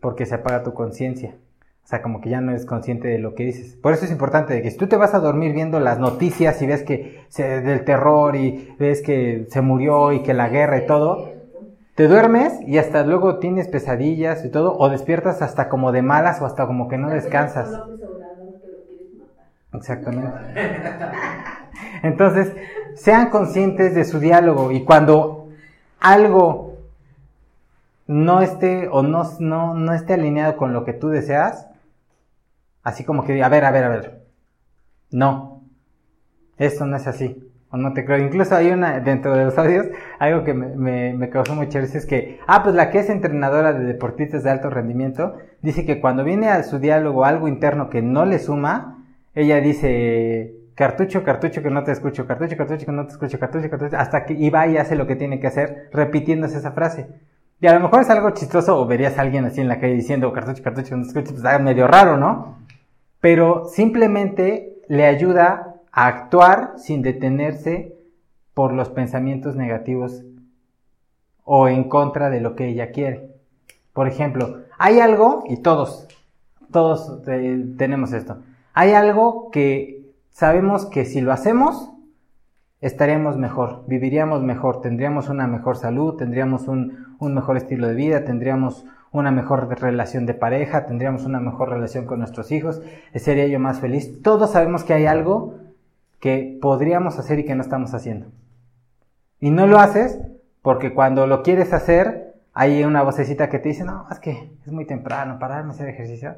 Porque 0.00 0.26
se 0.26 0.34
apaga 0.34 0.62
tu 0.62 0.74
conciencia. 0.74 1.36
O 1.84 1.88
sea, 1.88 2.02
como 2.02 2.20
que 2.20 2.28
ya 2.28 2.42
no 2.42 2.50
eres 2.50 2.66
consciente 2.66 3.08
de 3.08 3.18
lo 3.18 3.34
que 3.34 3.44
dices. 3.44 3.76
Por 3.76 3.94
eso 3.94 4.04
es 4.04 4.10
importante 4.10 4.60
que 4.60 4.70
si 4.70 4.76
tú 4.76 4.88
te 4.88 4.96
vas 4.96 5.14
a 5.14 5.20
dormir 5.20 5.54
viendo 5.54 5.80
las 5.80 5.98
noticias 5.98 6.60
y 6.60 6.66
ves 6.66 6.82
que 6.82 7.24
se, 7.28 7.62
del 7.62 7.84
terror 7.84 8.36
y 8.36 8.74
ves 8.78 9.00
que 9.00 9.46
se 9.48 9.62
murió 9.62 10.12
y 10.12 10.22
que 10.22 10.34
la 10.34 10.50
guerra 10.50 10.78
y 10.78 10.86
todo, 10.86 11.32
te 11.98 12.06
duermes 12.06 12.52
y 12.64 12.78
hasta 12.78 13.02
luego 13.02 13.40
tienes 13.40 13.66
pesadillas 13.66 14.44
y 14.44 14.50
todo, 14.50 14.78
o 14.78 14.88
despiertas 14.88 15.42
hasta 15.42 15.68
como 15.68 15.90
de 15.90 16.00
malas 16.00 16.40
o 16.40 16.46
hasta 16.46 16.64
como 16.64 16.86
que 16.86 16.96
no 16.96 17.10
descansas. 17.10 17.80
Exactamente. 19.72 20.38
Entonces, 22.04 22.52
sean 22.94 23.30
conscientes 23.30 23.96
de 23.96 24.04
su 24.04 24.20
diálogo 24.20 24.70
y 24.70 24.84
cuando 24.84 25.48
algo 25.98 26.76
no 28.06 28.42
esté 28.42 28.86
o 28.86 29.02
no, 29.02 29.28
no, 29.40 29.74
no 29.74 29.92
esté 29.92 30.14
alineado 30.14 30.56
con 30.56 30.72
lo 30.72 30.84
que 30.84 30.92
tú 30.92 31.08
deseas, 31.08 31.66
así 32.84 33.02
como 33.02 33.24
que, 33.24 33.42
a 33.42 33.48
ver, 33.48 33.64
a 33.64 33.72
ver, 33.72 33.82
a 33.84 33.88
ver, 33.88 34.22
no, 35.10 35.64
esto 36.58 36.86
no 36.86 36.96
es 36.96 37.08
así, 37.08 37.47
o 37.70 37.76
no 37.76 37.92
te 37.92 38.04
creo. 38.04 38.18
Incluso 38.18 38.54
hay 38.54 38.70
una, 38.70 39.00
dentro 39.00 39.34
de 39.36 39.44
los 39.44 39.58
audios, 39.58 39.86
algo 40.18 40.44
que 40.44 40.54
me, 40.54 41.12
me, 41.12 41.30
causó 41.30 41.54
mucha 41.54 41.80
risa 41.80 41.98
es 41.98 42.06
que, 42.06 42.40
ah, 42.46 42.62
pues 42.62 42.74
la 42.74 42.90
que 42.90 43.00
es 43.00 43.10
entrenadora 43.10 43.72
de 43.72 43.84
deportistas 43.84 44.42
de 44.42 44.50
alto 44.50 44.70
rendimiento, 44.70 45.36
dice 45.62 45.84
que 45.84 46.00
cuando 46.00 46.24
viene 46.24 46.48
a 46.48 46.62
su 46.62 46.78
diálogo 46.78 47.24
algo 47.24 47.48
interno 47.48 47.90
que 47.90 48.02
no 48.02 48.24
le 48.24 48.38
suma, 48.38 49.04
ella 49.34 49.60
dice, 49.60 50.54
cartucho, 50.74 51.22
cartucho 51.24 51.62
que 51.62 51.70
no 51.70 51.84
te 51.84 51.92
escucho, 51.92 52.26
cartucho, 52.26 52.56
cartucho 52.56 52.86
que 52.86 52.92
no 52.92 53.06
te 53.06 53.12
escucho, 53.12 53.38
cartucho, 53.38 53.68
cartucho, 53.68 53.96
hasta 53.96 54.24
que 54.24 54.34
y 54.34 54.50
va 54.50 54.66
y 54.66 54.78
hace 54.78 54.96
lo 54.96 55.06
que 55.06 55.16
tiene 55.16 55.40
que 55.40 55.48
hacer, 55.48 55.88
repitiéndose 55.92 56.58
esa 56.58 56.72
frase. 56.72 57.08
Y 57.60 57.66
a 57.66 57.74
lo 57.74 57.80
mejor 57.80 58.02
es 58.02 58.10
algo 58.10 58.30
chistoso 58.30 58.80
o 58.80 58.86
verías 58.86 59.18
a 59.18 59.22
alguien 59.22 59.44
así 59.44 59.60
en 59.60 59.68
la 59.68 59.80
calle 59.80 59.94
diciendo 59.94 60.32
cartucho, 60.32 60.62
cartucho 60.62 60.90
que 60.90 60.96
no 60.96 61.02
te 61.02 61.08
escucho, 61.08 61.30
pues 61.32 61.44
está 61.44 61.58
medio 61.58 61.88
raro, 61.88 62.16
¿no? 62.16 62.58
Pero 63.20 63.64
simplemente 63.66 64.78
le 64.86 65.06
ayuda 65.06 65.77
actuar 65.92 66.74
sin 66.76 67.02
detenerse 67.02 67.96
por 68.54 68.72
los 68.72 68.88
pensamientos 68.88 69.56
negativos 69.56 70.24
o 71.44 71.68
en 71.68 71.88
contra 71.88 72.28
de 72.28 72.40
lo 72.40 72.56
que 72.56 72.68
ella 72.68 72.90
quiere. 72.90 73.30
Por 73.92 74.06
ejemplo, 74.06 74.58
hay 74.78 75.00
algo, 75.00 75.44
y 75.48 75.58
todos, 75.58 76.08
todos 76.70 77.22
eh, 77.26 77.66
tenemos 77.76 78.12
esto, 78.12 78.38
hay 78.74 78.92
algo 78.92 79.50
que 79.50 80.12
sabemos 80.30 80.86
que 80.86 81.04
si 81.04 81.20
lo 81.20 81.32
hacemos, 81.32 81.90
estaríamos 82.80 83.36
mejor, 83.36 83.84
viviríamos 83.86 84.42
mejor, 84.42 84.80
tendríamos 84.80 85.28
una 85.28 85.46
mejor 85.46 85.76
salud, 85.76 86.14
tendríamos 86.14 86.68
un, 86.68 87.06
mejor 87.20 87.56
estilo 87.56 87.88
de 87.88 87.94
vida, 87.94 88.24
tendríamos 88.24 88.84
una 89.10 89.30
mejor 89.30 89.68
relación 89.80 90.26
de 90.26 90.34
pareja, 90.34 90.86
tendríamos 90.86 91.24
una 91.24 91.40
mejor 91.40 91.70
relación 91.70 92.06
con 92.06 92.18
nuestros 92.18 92.52
hijos, 92.52 92.82
sería 93.14 93.46
yo 93.46 93.58
más 93.58 93.80
feliz. 93.80 94.22
Todos 94.22 94.52
sabemos 94.52 94.84
que 94.84 94.92
hay 94.92 95.06
algo 95.06 95.54
que 96.20 96.58
podríamos 96.60 97.18
hacer 97.18 97.38
y 97.38 97.44
que 97.44 97.54
no 97.54 97.62
estamos 97.62 97.94
haciendo. 97.94 98.26
Y 99.40 99.50
no 99.50 99.66
lo 99.66 99.78
haces 99.78 100.18
porque 100.62 100.92
cuando 100.92 101.26
lo 101.26 101.42
quieres 101.42 101.72
hacer, 101.72 102.34
hay 102.52 102.82
una 102.84 103.02
vocecita 103.02 103.48
que 103.48 103.58
te 103.58 103.68
dice, 103.68 103.84
no, 103.84 104.06
es 104.10 104.18
que 104.18 104.50
es 104.66 104.72
muy 104.72 104.84
temprano 104.84 105.38
para 105.38 105.56
darme 105.56 105.70
hacer 105.70 105.88
ejercicio. 105.88 106.34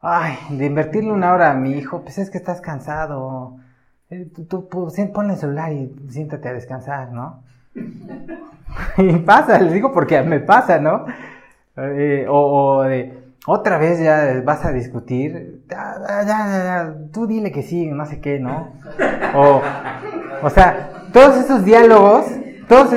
Ay, 0.00 0.36
de 0.50 0.66
invertirle 0.66 1.10
una 1.10 1.32
hora 1.32 1.50
a 1.50 1.54
mi 1.54 1.72
hijo, 1.72 2.02
pues 2.02 2.18
es 2.18 2.30
que 2.30 2.38
estás 2.38 2.60
cansado. 2.60 3.56
Eh, 4.10 4.30
tú, 4.48 4.68
ponle 4.68 5.32
el 5.32 5.38
celular 5.38 5.72
y 5.72 5.94
siéntate 6.10 6.48
a 6.48 6.52
descansar, 6.52 7.10
¿no? 7.10 7.42
y 8.98 9.12
pasa, 9.18 9.58
les 9.58 9.72
digo 9.72 9.92
porque 9.92 10.22
me 10.22 10.40
pasa, 10.40 10.78
¿no? 10.78 11.06
Eh, 11.76 12.26
o, 12.28 12.82
de, 12.82 13.24
otra 13.46 13.78
vez 13.78 13.98
ya 14.00 14.40
vas 14.44 14.64
a 14.64 14.72
discutir, 14.72 15.53
tú 17.12 17.26
dile 17.26 17.52
que 17.52 17.62
sí, 17.62 17.86
no 17.86 18.06
sé 18.06 18.20
qué, 18.20 18.38
¿no? 18.38 18.72
O, 19.34 19.62
o 20.42 20.50
sea, 20.50 20.90
todos 21.12 21.36
esos 21.36 21.64
diálogos, 21.64 22.26
todos 22.68 22.92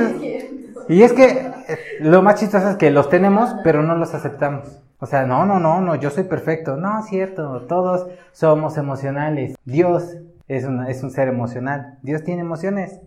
y 0.90 1.04
es 1.04 1.14
que 1.14 1.26
eh, 1.26 1.78
lo 2.00 2.22
más 2.22 2.36
chistoso 2.40 2.70
es 2.70 2.78
que 2.78 2.92
los 2.92 3.10
tenemos, 3.10 3.56
pero 3.64 3.84
no 3.84 3.96
los 3.96 4.14
aceptamos. 4.14 4.82
O 5.00 5.06
sea, 5.06 5.26
no, 5.26 5.46
no, 5.46 5.60
no, 5.60 5.82
no, 5.82 5.96
yo 5.96 6.10
soy 6.10 6.24
perfecto. 6.24 6.78
No, 6.78 7.04
cierto, 7.04 7.64
todos 7.68 8.08
somos 8.32 8.78
emocionales. 8.78 9.56
Dios 9.66 10.16
es, 10.48 10.66
es 10.88 11.04
un 11.04 11.12
ser 11.12 11.28
emocional. 11.28 12.00
Dios 12.02 12.24
tiene 12.24 12.42
emociones 12.42 13.02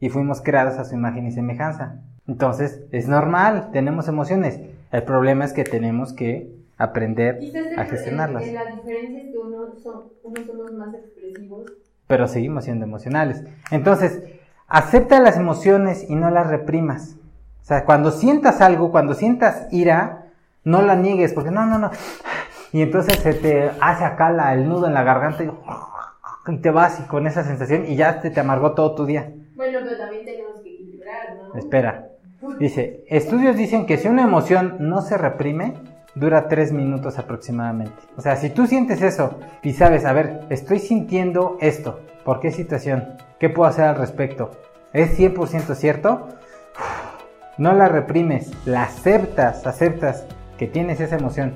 y 0.00 0.10
fuimos 0.10 0.40
creados 0.40 0.78
a 0.78 0.84
su 0.84 0.94
imagen 0.94 1.26
y 1.26 1.32
semejanza. 1.32 2.00
Entonces, 2.26 2.82
es 2.90 3.08
normal, 3.08 3.70
tenemos 3.72 4.08
emociones. 4.08 4.60
El 4.92 5.02
problema 5.04 5.44
es 5.44 5.52
que 5.52 5.64
tenemos 5.64 6.12
que 6.12 6.59
aprender 6.80 7.38
a 7.76 7.84
gestionarlas. 7.84 8.50
la 8.52 8.64
diferencia 8.64 9.18
es 9.18 9.30
que 9.30 9.38
uno 9.38 9.58
unos 9.58 10.46
somos 10.46 10.72
más 10.72 10.94
expresivos. 10.94 11.72
Pero 12.06 12.26
seguimos 12.26 12.64
siendo 12.64 12.86
emocionales. 12.86 13.44
Entonces, 13.70 14.22
acepta 14.66 15.20
las 15.20 15.36
emociones 15.36 16.08
y 16.08 16.16
no 16.16 16.30
las 16.30 16.48
reprimas. 16.48 17.16
O 17.62 17.64
sea, 17.64 17.84
cuando 17.84 18.10
sientas 18.10 18.62
algo, 18.62 18.90
cuando 18.90 19.14
sientas 19.14 19.68
ira, 19.70 20.32
no 20.64 20.80
la 20.80 20.96
niegues, 20.96 21.34
porque 21.34 21.50
no, 21.50 21.66
no, 21.66 21.78
no. 21.78 21.90
Y 22.72 22.80
entonces 22.80 23.18
se 23.18 23.34
te 23.34 23.70
hace 23.80 24.04
acá 24.04 24.30
la, 24.30 24.54
el 24.54 24.66
nudo 24.66 24.86
en 24.86 24.94
la 24.94 25.02
garganta 25.02 25.44
y, 25.44 26.56
te 26.58 26.70
vas 26.70 26.98
y 26.98 27.02
con 27.04 27.26
esa 27.26 27.44
sensación 27.44 27.84
y 27.86 27.96
ya 27.96 28.20
te, 28.20 28.30
te 28.30 28.40
amargó 28.40 28.72
todo 28.72 28.94
tu 28.94 29.04
día. 29.04 29.32
Bueno, 29.54 29.80
pero 29.82 29.98
también 29.98 30.24
tenemos 30.24 30.60
que 30.62 30.74
equilibrar, 30.74 31.36
¿no? 31.52 31.58
Espera. 31.58 32.08
Dice, 32.58 33.04
estudios 33.08 33.56
dicen 33.56 33.86
que 33.86 33.98
si 33.98 34.08
una 34.08 34.22
emoción 34.22 34.76
no 34.80 35.02
se 35.02 35.18
reprime, 35.18 35.74
dura 36.14 36.48
tres 36.48 36.72
minutos 36.72 37.18
aproximadamente. 37.18 37.94
O 38.16 38.20
sea, 38.20 38.36
si 38.36 38.50
tú 38.50 38.66
sientes 38.66 39.02
eso 39.02 39.38
y 39.62 39.72
sabes, 39.72 40.04
a 40.04 40.12
ver, 40.12 40.40
estoy 40.50 40.78
sintiendo 40.78 41.56
esto, 41.60 42.00
¿por 42.24 42.40
qué 42.40 42.50
situación? 42.50 43.04
¿Qué 43.38 43.48
puedo 43.48 43.68
hacer 43.68 43.84
al 43.84 43.96
respecto? 43.96 44.50
¿Es 44.92 45.18
100% 45.18 45.74
cierto? 45.74 46.28
No 47.58 47.72
la 47.74 47.88
reprimes, 47.88 48.50
la 48.66 48.84
aceptas, 48.84 49.66
aceptas 49.66 50.24
que 50.58 50.66
tienes 50.66 51.00
esa 51.00 51.16
emoción 51.16 51.54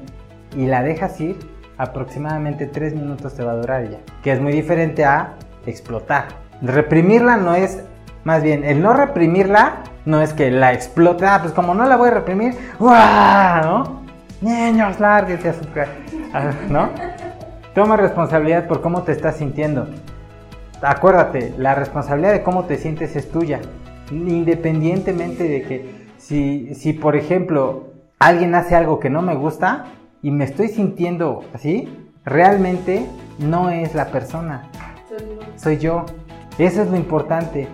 y 0.56 0.66
la 0.66 0.82
dejas 0.82 1.20
ir, 1.20 1.38
aproximadamente 1.76 2.66
3 2.66 2.94
minutos 2.94 3.34
te 3.34 3.42
va 3.42 3.52
a 3.52 3.56
durar 3.56 3.88
ya. 3.90 3.98
Que 4.22 4.32
es 4.32 4.40
muy 4.40 4.52
diferente 4.52 5.04
a 5.04 5.34
explotar. 5.66 6.28
Reprimirla 6.62 7.36
no 7.36 7.54
es, 7.54 7.82
más 8.22 8.42
bien, 8.42 8.64
el 8.64 8.80
no 8.80 8.92
reprimirla 8.92 9.82
no 10.06 10.20
es 10.20 10.32
que 10.32 10.50
la 10.50 10.72
explote, 10.72 11.26
ah, 11.26 11.38
pues 11.40 11.52
como 11.52 11.74
no 11.74 11.86
la 11.86 11.96
voy 11.96 12.08
a 12.08 12.12
reprimir, 12.12 12.54
¿no? 12.78 14.03
Niños, 14.44 15.00
a 15.00 15.26
su... 15.26 16.70
¿No? 16.70 16.90
Toma 17.74 17.96
responsabilidad 17.96 18.66
por 18.66 18.82
cómo 18.82 19.02
te 19.02 19.12
estás 19.12 19.38
sintiendo. 19.38 19.88
Acuérdate, 20.82 21.54
la 21.56 21.74
responsabilidad 21.74 22.32
de 22.32 22.42
cómo 22.42 22.64
te 22.64 22.76
sientes 22.76 23.16
es 23.16 23.30
tuya. 23.30 23.60
Independientemente 24.10 25.44
de 25.44 25.62
que 25.62 26.08
si, 26.18 26.74
si 26.74 26.92
por 26.92 27.16
ejemplo, 27.16 27.86
alguien 28.18 28.54
hace 28.54 28.76
algo 28.76 29.00
que 29.00 29.08
no 29.08 29.22
me 29.22 29.34
gusta 29.34 29.86
y 30.20 30.30
me 30.30 30.44
estoy 30.44 30.68
sintiendo 30.68 31.44
así, 31.54 31.88
realmente 32.26 33.06
no 33.38 33.70
es 33.70 33.94
la 33.94 34.08
persona, 34.08 34.68
soy 35.56 35.78
yo. 35.78 36.04
Eso 36.58 36.82
es 36.82 36.90
lo 36.90 36.96
importante. 36.96 37.66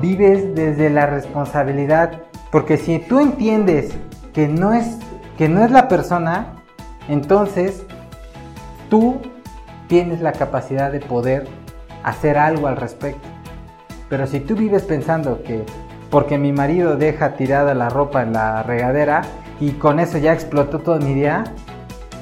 Vives 0.00 0.54
desde 0.54 0.90
la 0.90 1.06
responsabilidad, 1.06 2.22
porque 2.52 2.76
si 2.76 3.00
tú 3.00 3.18
entiendes 3.18 3.92
que 4.32 4.46
no 4.46 4.72
es 4.72 4.98
que 5.42 5.48
no 5.48 5.64
es 5.64 5.72
la 5.72 5.88
persona, 5.88 6.54
entonces 7.08 7.82
tú 8.88 9.20
tienes 9.88 10.20
la 10.20 10.30
capacidad 10.30 10.92
de 10.92 11.00
poder 11.00 11.48
hacer 12.04 12.38
algo 12.38 12.68
al 12.68 12.76
respecto. 12.76 13.26
Pero 14.08 14.28
si 14.28 14.38
tú 14.38 14.54
vives 14.54 14.84
pensando 14.84 15.42
que 15.42 15.66
porque 16.10 16.38
mi 16.38 16.52
marido 16.52 16.94
deja 16.94 17.34
tirada 17.34 17.74
la 17.74 17.88
ropa 17.88 18.22
en 18.22 18.34
la 18.34 18.62
regadera, 18.62 19.22
y 19.58 19.72
con 19.72 19.98
eso 19.98 20.16
ya 20.16 20.32
explotó 20.32 20.78
todo 20.78 21.00
mi 21.00 21.12
día, 21.12 21.42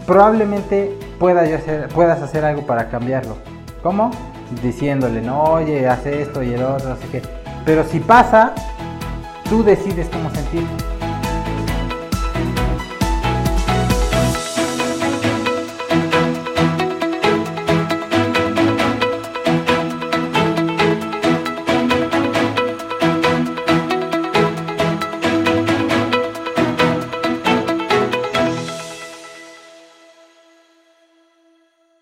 probablemente 0.07 0.99
puedas 1.19 2.23
hacer 2.23 2.45
algo 2.47 2.63
para 2.63 2.89
cambiarlo. 2.89 3.37
¿Cómo? 3.83 4.13
Diciéndole, 4.63 5.21
no, 5.21 5.43
oye, 5.43 5.87
hace 5.87 6.23
esto 6.23 6.43
y 6.43 6.55
el 6.55 6.63
otro, 6.63 6.93
así 6.93 7.07
que... 7.09 7.21
Pero 7.67 7.85
si 7.85 8.01
pasa, 8.01 8.55
tú 9.51 9.63
decides 9.63 10.09
cómo 10.09 10.31
sentir. 10.31 10.65